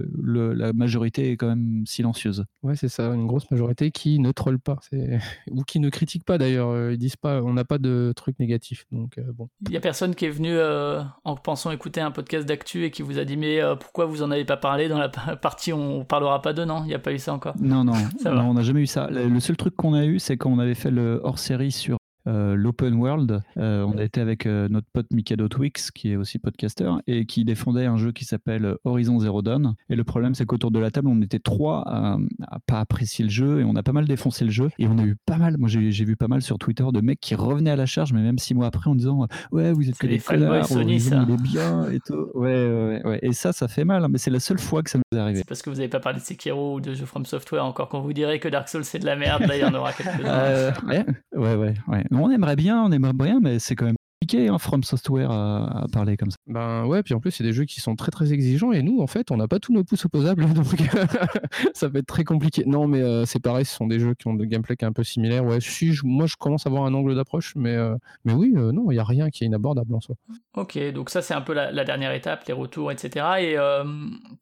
[0.54, 2.44] la majorité est quand même silencieuse.
[2.62, 4.78] Ouais, c'est ça, une grosse majorité qui ne troll pas.
[5.50, 6.90] Ou qui ne critique pas d'ailleurs.
[6.90, 8.84] Ils disent pas, on n'a pas de trucs négatifs.
[8.92, 9.48] Donc euh, bon.
[9.66, 12.90] Il y a personne qui est venu euh, en pensant écouter un podcast d'actu et
[12.90, 15.36] qui vous a dit mais euh, pourquoi vous en avez pas parlé dans la pa-
[15.42, 17.54] partie où on parlera pas de non Il n'y a pas eu ça encore.
[17.60, 18.44] Non, non, Ça non, va.
[18.44, 19.08] on n'a jamais eu ça.
[19.10, 21.96] Le, le seul truc qu'on a eu, c'est quand on avait fait le hors-série sur
[22.26, 23.42] euh, l'open world.
[23.56, 27.26] Euh, on a été avec euh, notre pote Mikado Twix, qui est aussi podcaster, et
[27.26, 29.74] qui défendait un jeu qui s'appelle Horizon Zero Dawn.
[29.88, 32.16] Et le problème, c'est qu'autour de la table, on était trois à,
[32.48, 34.70] à pas apprécier le jeu, et on a pas mal défoncé le jeu.
[34.78, 37.20] Et on a eu pas mal, moi j'ai vu pas mal sur Twitter de mecs
[37.20, 39.98] qui revenaient à la charge, mais même six mois après, en disant Ouais, vous êtes
[39.98, 41.24] que des fanboys connards, Sony, ça.
[41.28, 42.28] il est bien, et tout.
[42.34, 43.18] Ouais, ouais, ouais.
[43.22, 45.20] Et ça, ça fait mal, hein, mais c'est la seule fois que ça nous est
[45.20, 45.38] arrivé.
[45.38, 47.88] C'est parce que vous n'avez pas parlé de Sekiro ou de jeux From Software encore.
[47.88, 49.92] Quand vous direz que Dark Souls c'est de la merde, là il y en aura
[49.92, 50.72] quelques-uns.
[50.86, 51.04] Ouais,
[51.34, 52.04] ouais, ouais, ouais.
[52.12, 53.96] On aimerait bien, on aimerait bien, mais c'est quand même
[54.26, 56.36] compliqué, hein, From Software, à, à parler comme ça.
[56.46, 59.00] Ben ouais, puis en plus, c'est des jeux qui sont très très exigeants et nous,
[59.00, 60.66] en fait, on n'a pas tous nos pouces opposables, donc
[61.74, 62.64] ça peut être très compliqué.
[62.66, 64.88] Non, mais euh, c'est pareil, ce sont des jeux qui ont de gameplay qui est
[64.88, 65.44] un peu similaire.
[65.44, 68.52] Ouais, si, je- moi je commence à avoir un angle d'approche, mais, euh, mais oui,
[68.56, 70.14] euh, non, il n'y a rien qui est inabordable en soi.
[70.54, 73.26] Ok, donc ça c'est un peu la, la dernière étape, les retours, etc.
[73.40, 73.84] Et euh,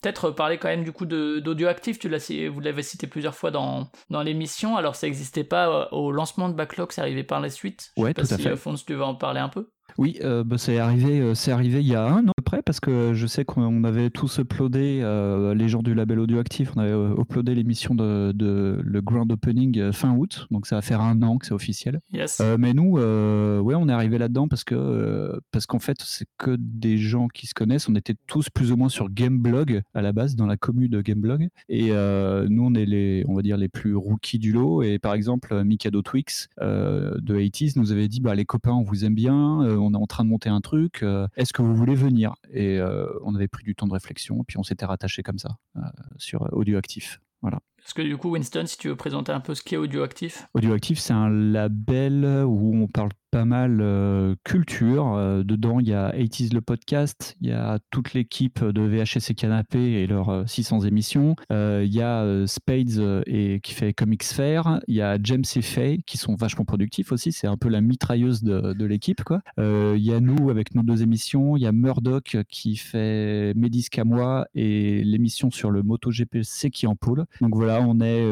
[0.01, 2.09] peut-être parler quand même du coup d'audio actif, tu
[2.49, 6.55] vous l'avez cité plusieurs fois dans, dans l'émission, alors ça n'existait pas au lancement de
[6.55, 7.93] Backlog, c'est arrivé par la suite.
[7.97, 8.57] Je Ouais, sais pas tout à si fait.
[8.57, 9.70] Fons, tu veux en parler un peu?
[10.01, 12.43] Oui, euh, bah, c'est arrivé, euh, c'est arrivé il y a un an à peu
[12.43, 16.73] près, parce que je sais qu'on avait tous uploadé, euh, les gens du label Audioactif,
[16.75, 20.77] on avait euh, uploadé l'émission de, de le Grand Opening euh, fin août, donc ça
[20.77, 22.01] va faire un an que c'est officiel.
[22.15, 22.41] Yes.
[22.41, 25.99] Euh, mais nous, euh, ouais, on est arrivé là-dedans parce que euh, parce qu'en fait,
[26.01, 27.87] c'est que des gens qui se connaissent.
[27.91, 31.03] On était tous plus ou moins sur Gameblog à la base, dans la commune de
[31.03, 31.51] Gameblog.
[31.69, 34.83] Et euh, nous, on est les, on va dire les plus rookies du lot.
[34.83, 38.83] Et par exemple, Mikado Twix euh, de 80s nous avait dit, bah les copains, on
[38.83, 39.61] vous aime bien.
[39.63, 41.03] euh, on est en train de monter un truc.
[41.03, 42.35] euh, Est-ce que vous voulez venir?
[42.53, 44.41] Et euh, on avait pris du temps de réflexion.
[44.43, 45.81] Et puis on s'était rattaché comme ça euh,
[46.17, 47.21] sur Audioactif.
[47.43, 47.61] Voilà.
[47.79, 50.47] Parce que du coup, Winston, si tu veux présenter un peu ce qu'est Audioactif?
[50.55, 55.15] Audioactif, c'est un label où on parle pas mal euh, culture.
[55.15, 59.31] Euh, dedans, il y a 80s le podcast, il y a toute l'équipe de VHS
[59.31, 61.37] et Canapé et leurs euh, 600 émissions.
[61.53, 64.81] Euh, il y a Spades et, qui fait Comics Fair.
[64.89, 67.33] Il y a James et Faye qui sont vachement productifs aussi.
[67.33, 69.23] C'est un peu la mitrailleuse de, de l'équipe.
[69.23, 69.41] quoi.
[69.59, 71.57] Il y a nous avec nos deux émissions.
[71.57, 76.87] Il y a Murdoch qui fait Médis moi et l'émission sur le MotoGP C'est qui
[76.87, 77.27] en poule.
[77.41, 78.27] Donc voilà, on est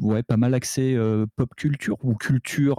[0.00, 0.98] ouais, pas mal axé
[1.36, 2.76] pop culture ou culture,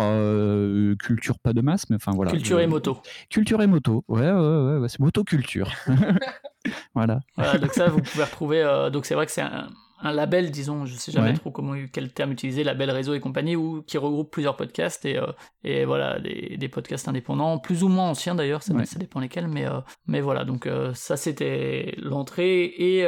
[0.99, 2.31] culture pas de masse, mais enfin voilà.
[2.31, 2.99] Culture Euh, et moto.
[3.29, 4.03] Culture et moto.
[4.07, 5.71] Ouais, ouais, ouais, ouais, c'est motoculture.
[6.93, 7.19] voilà.
[7.35, 8.61] Voilà, donc ça, vous pouvez retrouver.
[8.61, 9.67] euh, donc c'est vrai que c'est un,
[10.05, 11.33] un label, disons, je sais jamais Ouais.
[11.35, 15.17] trop comment quel terme utiliser, label réseau et compagnie, où qui regroupe plusieurs podcasts et
[15.17, 15.25] euh,
[15.63, 18.85] et voilà des, des podcasts indépendants, plus ou moins anciens d'ailleurs, ça, Ouais.
[18.85, 23.07] ça dépend lesquels, mais euh, mais voilà donc euh, ça c'était l'entrée et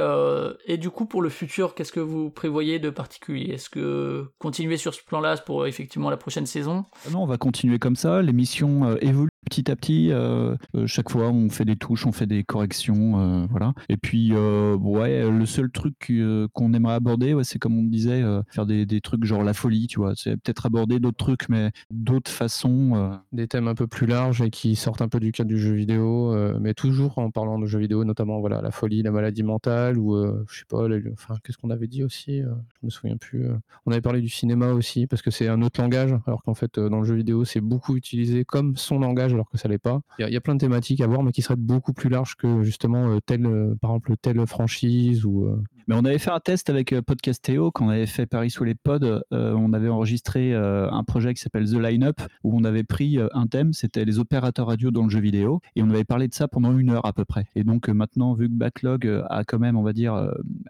[0.65, 3.53] et du coup pour le futur, qu'est-ce que vous prévoyez de particulier?
[3.53, 6.85] Est-ce que continuer sur ce plan-là pour effectivement la prochaine saison?
[7.11, 8.21] Non, on va continuer comme ça.
[8.21, 10.11] L'émission évolue petit à petit.
[10.11, 13.73] euh, euh, chaque fois, on fait des touches, on fait des corrections, euh, voilà.
[13.89, 16.11] Et puis, ouais, le seul truc
[16.53, 19.99] qu'on aimerait aborder, c'est comme on disait, faire des, des trucs genre la folie, tu
[19.99, 20.13] vois.
[20.15, 23.19] C'est peut-être aborder d'autres trucs, mais d'autres façons.
[23.31, 25.73] Des thèmes un peu plus larges et qui sortent un peu du cadre du jeu
[25.73, 29.97] vidéo, mais toujours en parlant de jeux vidéo, notamment voilà la folie, la maladie mentale
[29.97, 30.15] ou
[30.47, 33.47] je sais pas, enfin qu'est-ce qu'on avait dit aussi, je me souviens plus.
[33.85, 36.79] On avait parlé du cinéma aussi parce que c'est un autre langage, alors qu'en fait
[36.79, 40.01] dans le jeu vidéo c'est beaucoup utilisé comme son langage alors que ça l'est pas.
[40.19, 42.63] Il y, a- plein de thématiques à voir, mais qui seraient beaucoup plus larges que
[42.63, 46.39] justement euh, telle, euh, par exemple telle franchise ou euh, Mais on avait fait un
[46.39, 49.21] test avec euh, Podcastéo quand on avait fait Paris sous les pods.
[49.31, 53.73] on avait enregistré un projet qui s'appelle The Line-Up où on avait pris un thème,
[53.73, 56.77] c'était les opérateurs radio dans le jeu vidéo et on avait parlé de ça pendant
[56.77, 57.47] une heure à peu près.
[57.55, 60.13] Et donc maintenant, vu que Backlog a quand même, on va dire,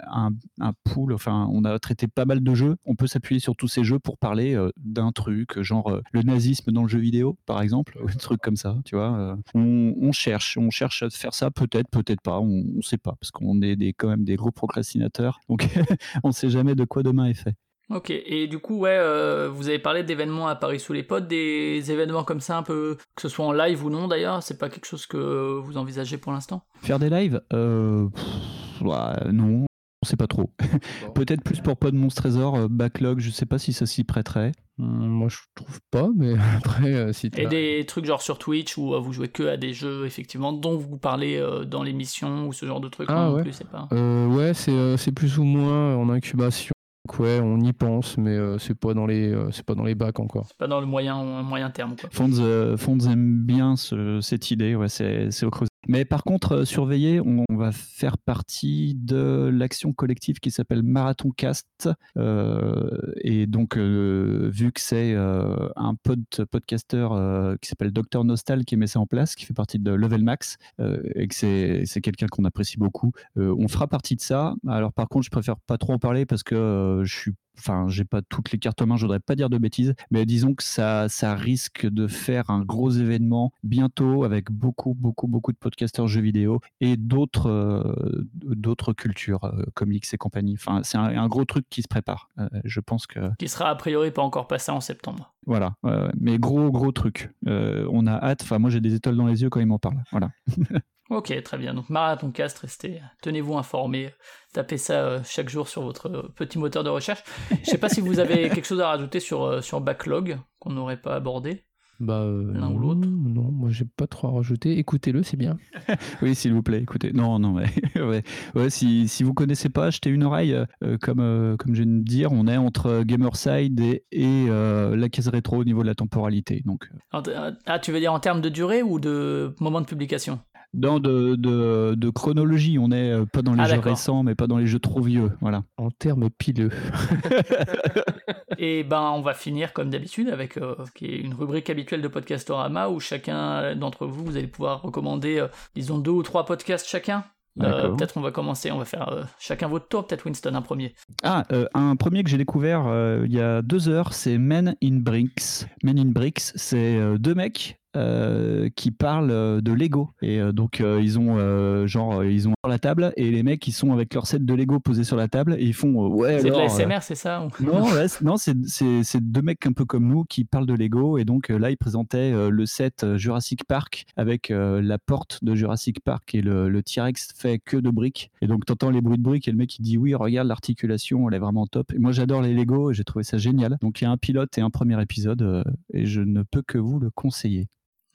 [0.08, 0.30] un,
[0.60, 3.68] un pool, enfin, on a traité pas mal de jeux, on peut s'appuyer sur tous
[3.68, 7.97] ces jeux pour parler d'un truc, genre le nazisme dans le jeu vidéo, par exemple,
[8.03, 9.12] ou un truc comme ça, tu vois.
[9.20, 9.36] euh.
[9.56, 13.16] on, on cherche, on cherche à faire ça, peut-être, peut-être pas, on, on sait pas,
[13.20, 15.68] parce qu'on est des, quand même des gros procrastinateurs, donc
[16.24, 17.56] on sait jamais de quoi demain est fait.
[17.89, 21.28] Ok, et du coup, ouais, euh, vous avez parlé d'événements à Paris sous les potes,
[21.28, 24.58] des événements comme ça, un peu, que ce soit en live ou non d'ailleurs, c'est
[24.58, 26.64] pas quelque chose que vous envisagez pour l'instant?
[26.82, 27.41] Faire des lives?
[27.54, 29.66] Euh, pff, ouais, Non, on
[30.08, 30.49] sait pas trop.
[31.16, 34.51] Peut-être plus pour Pod Monstre Trésor, euh, Backlog, je sais pas si ça s'y prêterait.
[34.78, 38.78] hmm, moi je trouve pas, mais après euh, si Et des trucs genre sur Twitch
[38.78, 42.47] où euh, vous jouez que à des jeux, effectivement, dont vous parlez euh, dans l'émission
[42.47, 43.41] ou ce genre de trucs, Ah, ouais.
[43.43, 43.88] plus, c'est pas...
[43.93, 46.74] Euh, ouais, c'est euh, c'est plus ou moins en incubation.
[47.08, 49.86] Donc ouais, on y pense, mais euh, c'est pas dans les euh, c'est pas dans
[49.86, 50.45] les bacs encore.
[50.49, 52.10] C'est pas dans le moyen, moyen terme, quoi.
[52.12, 55.70] Fonds, euh, Fonds aime bien ce- cette idée, ouais, c'est c'est au creuset.
[55.88, 61.32] Mais par contre, euh, surveillez, on, va faire partie de l'action collective qui s'appelle Marathon
[61.32, 61.89] Cast.
[62.17, 68.88] Euh, et donc, euh, vu que c'est un pod, qui s'appelle Dr Nostal qui met
[68.88, 72.78] ça en place, qui fait partie de Level Max, et que c'est quelqu'un qu'on apprécie
[72.78, 74.55] beaucoup, on fera partie de ça.
[74.67, 78.05] Alors par contre, je préfère pas trop en parler parce que je suis enfin, j'ai
[78.05, 80.64] pas toutes les cartes en main, je voudrais pas dire de bêtises, mais disons que
[80.64, 86.08] ça, ça risque de faire un gros événement bientôt avec beaucoup, beaucoup, beaucoup de podcasteurs
[86.08, 90.55] jeux vidéo et d'autres, euh, d'autres cultures, euh, comics et compagnie.
[90.55, 92.30] Enfin, c'est un, un gros truc qui se prépare.
[92.39, 95.34] Euh, je pense que Qui sera a priori pas encore passé en septembre.
[95.45, 95.76] voilà,
[96.20, 97.32] mais gros, gros truc.
[97.45, 98.41] On a hâte.
[98.43, 100.03] Enfin, moi, j'ai des étoiles dans les yeux quand ils m'en parlent.
[100.12, 100.30] Voilà.
[101.10, 101.74] Ok, très bien.
[101.74, 104.10] Donc Marathon Cast, restez, tenez-vous informés,
[104.53, 107.24] tapez ça euh, chaque jour sur votre euh, petit moteur de recherche.
[107.64, 110.72] Je sais pas si vous avez quelque chose à rajouter sur, euh, sur Backlog qu'on
[110.74, 111.64] n'aurait pas abordé.
[111.99, 114.78] Bah euh, L'un ou non, l'autre Non, moi j'ai pas trop à rajouter.
[114.78, 115.58] Écoutez-le, c'est bien.
[116.22, 117.12] Oui, s'il vous plaît, écoutez.
[117.14, 117.66] Non, non, mais
[118.01, 118.22] ouais.
[118.53, 120.53] Ouais, si, si vous connaissez pas, jetez une oreille.
[120.84, 124.95] euh, comme, euh, comme je viens de dire, on est entre Gamerside et, et euh,
[124.95, 126.62] la case rétro au niveau de la temporalité.
[126.66, 130.39] Donc, Ah, tu veux dire en termes de durée ou de moment de publication?
[130.74, 134.36] Dans de, de, de chronologie, on est euh, pas dans les Ah, jeux récents, mais
[134.36, 135.32] pas dans les jeux trop vieux.
[135.41, 135.63] Voilà.
[135.78, 136.70] En termes pileux.
[138.57, 142.07] Et ben, on va finir comme d'habitude avec euh, qui est une rubrique habituelle de
[142.07, 146.88] Podcastorama où chacun d'entre vous, vous allez pouvoir recommander, euh, disons, deux ou trois podcasts
[146.88, 147.24] chacun.
[147.59, 150.61] Euh, peut-être on va commencer, on va faire euh, chacun votre tour, peut-être Winston un
[150.61, 150.93] premier.
[151.24, 154.76] Ah, euh, un premier que j'ai découvert euh, il y a deux heures, c'est Men
[154.84, 155.65] in Bricks.
[155.82, 160.12] Men in Bricks, c'est euh, deux mecs euh, qui parlent euh, de Lego.
[160.22, 163.91] Et euh, donc, ils ont genre, ils ont la table et les mecs, ils sont
[163.91, 166.39] avec leur set de Lego posé sur la table et ils font ouais.
[166.39, 170.08] C'est de la SMR, c'est ça non, ouais, non, c'est deux mecs un peu comme
[170.08, 174.50] nous qui parlent de Lego et donc là ils présentaient le set Jurassic Park avec
[174.50, 178.66] la porte de Jurassic Park et le, le T-Rex fait que de briques et donc
[178.66, 181.39] t'entends les bruits de briques et le mec il dit oui regarde l'articulation elle est
[181.39, 184.08] vraiment top et moi j'adore les Lego et j'ai trouvé ça génial donc il y
[184.08, 187.68] a un pilote et un premier épisode et je ne peux que vous le conseiller.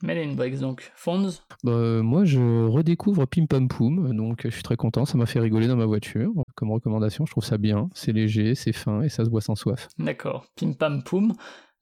[0.07, 0.91] In Bricks, donc.
[0.95, 1.29] Fonds
[1.63, 5.05] Bah, moi je redécouvre Pim Pam Poum, donc je suis très content.
[5.05, 6.31] Ça m'a fait rigoler dans ma voiture.
[6.55, 7.89] Comme recommandation, je trouve ça bien.
[7.93, 9.87] C'est léger, c'est fin et ça se boit sans soif.
[9.97, 10.45] D'accord.
[10.55, 11.33] Pim Pam Poum.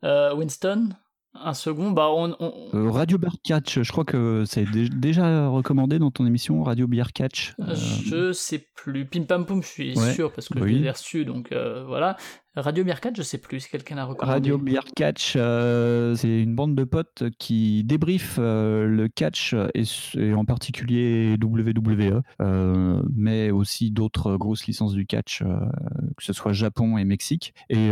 [0.04, 0.90] Euh, Winston
[1.34, 2.36] Un second Bah, on.
[2.42, 6.62] on- Euh, Radio Beer Catch, je crois que c'est dé- déjà recommandé dans ton émission
[6.64, 7.54] Radio Beer Catch.
[7.62, 9.06] Euh, Je sais plus.
[9.06, 10.76] Pim Pam Poum, je suis Ouais, sûr parce que oui.
[10.78, 12.18] je l'ai reçu, donc euh, voilà.
[12.58, 14.34] Radio Mercat, je sais plus si quelqu'un l'a recommandé.
[14.34, 20.34] Radio Beer Catch, euh, c'est une bande de potes qui débriefent euh, le catch et
[20.34, 26.98] en particulier WWE, euh, mais aussi d'autres grosses licences du catch, que ce soit Japon
[26.98, 27.54] et Mexique.
[27.70, 27.90] Et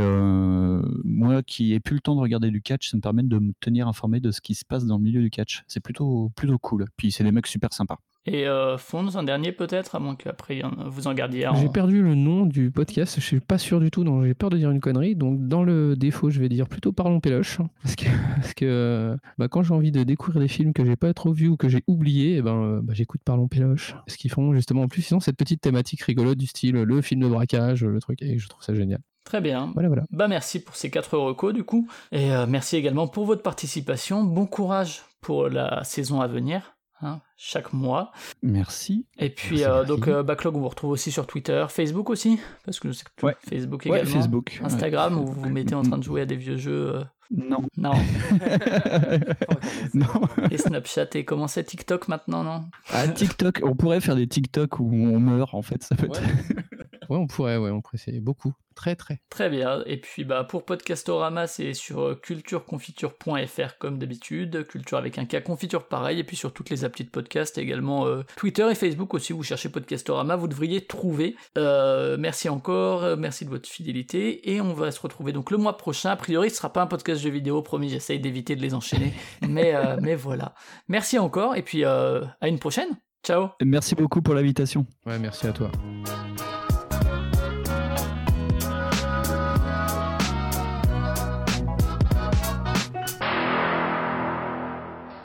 [1.05, 3.53] moi qui ai plus le temps de regarder du catch, ça me permet de me
[3.61, 5.63] tenir informé de ce qui se passe dans le milieu du catch.
[5.67, 6.85] C'est plutôt, plutôt cool.
[6.97, 7.99] Puis c'est des mecs super sympas.
[8.25, 11.55] Et euh, Fonds, un dernier peut-être, à moins qu'après vous en gardiez un.
[11.55, 14.49] J'ai perdu le nom du podcast, je suis pas sûr du tout, donc j'ai peur
[14.49, 15.15] de dire une connerie.
[15.15, 17.59] Donc dans le défaut, je vais dire plutôt Parlons Péloche.
[17.81, 18.05] Parce que,
[18.35, 21.47] parce que bah, quand j'ai envie de découvrir des films que j'ai pas trop vus
[21.47, 23.95] ou que j'ai oubliés, eh ben, euh, bah, j'écoute Parlons Péloche.
[24.07, 27.01] Ce qu'ils font justement en plus, ils ont cette petite thématique rigolote du style le
[27.01, 28.99] film de braquage, le truc, et je trouve ça génial.
[29.23, 29.71] Très bien.
[29.73, 30.03] Voilà, voilà.
[30.11, 31.87] Bah merci pour ces 4 recos du coup.
[32.11, 34.23] Et euh, merci également pour votre participation.
[34.23, 36.75] Bon courage pour la saison à venir.
[37.01, 38.11] Hein, chaque mois.
[38.43, 39.05] Merci.
[39.17, 42.79] Et puis, euh, donc, euh, Backlog, on vous retrouve aussi sur Twitter, Facebook aussi, parce
[42.79, 44.11] que je sais que Facebook également.
[44.11, 44.59] Facebook.
[44.61, 46.95] Instagram, où vous vous mettez en train de jouer à des vieux jeux.
[46.95, 47.63] Euh, non.
[47.77, 47.93] Non.
[49.93, 50.07] non.
[50.51, 52.65] Et Snapchat et comment c'est TikTok maintenant, non?
[52.91, 56.21] Ah, TikTok, on pourrait faire des TikTok où on meurt, en fait, ça peut être.
[57.09, 58.53] ouais, on pourrait, ouais, on pourrait essayer beaucoup.
[58.79, 59.19] Très, très.
[59.29, 59.83] Très bien.
[59.87, 64.65] Et puis, bah, pour Podcastorama, c'est sur euh, cultureconfiture.fr comme d'habitude.
[64.67, 66.19] Culture avec un cas confiture pareil.
[66.19, 69.33] Et puis sur toutes les applis de podcast, également euh, Twitter et Facebook aussi.
[69.33, 71.35] Vous cherchez Podcastorama, vous devriez trouver.
[71.57, 73.17] Euh, merci encore.
[73.17, 74.49] Merci de votre fidélité.
[74.53, 76.11] Et on va se retrouver donc le mois prochain.
[76.11, 77.61] A priori, ce sera pas un podcast de vidéo.
[77.61, 79.13] Promis, j'essaye d'éviter de les enchaîner.
[79.41, 80.53] mais, mais voilà.
[80.87, 81.57] Merci encore.
[81.57, 82.97] Et puis, à une prochaine.
[83.25, 83.49] Ciao.
[83.61, 84.85] Merci beaucoup pour l'invitation.
[85.05, 85.69] Ouais, merci à toi.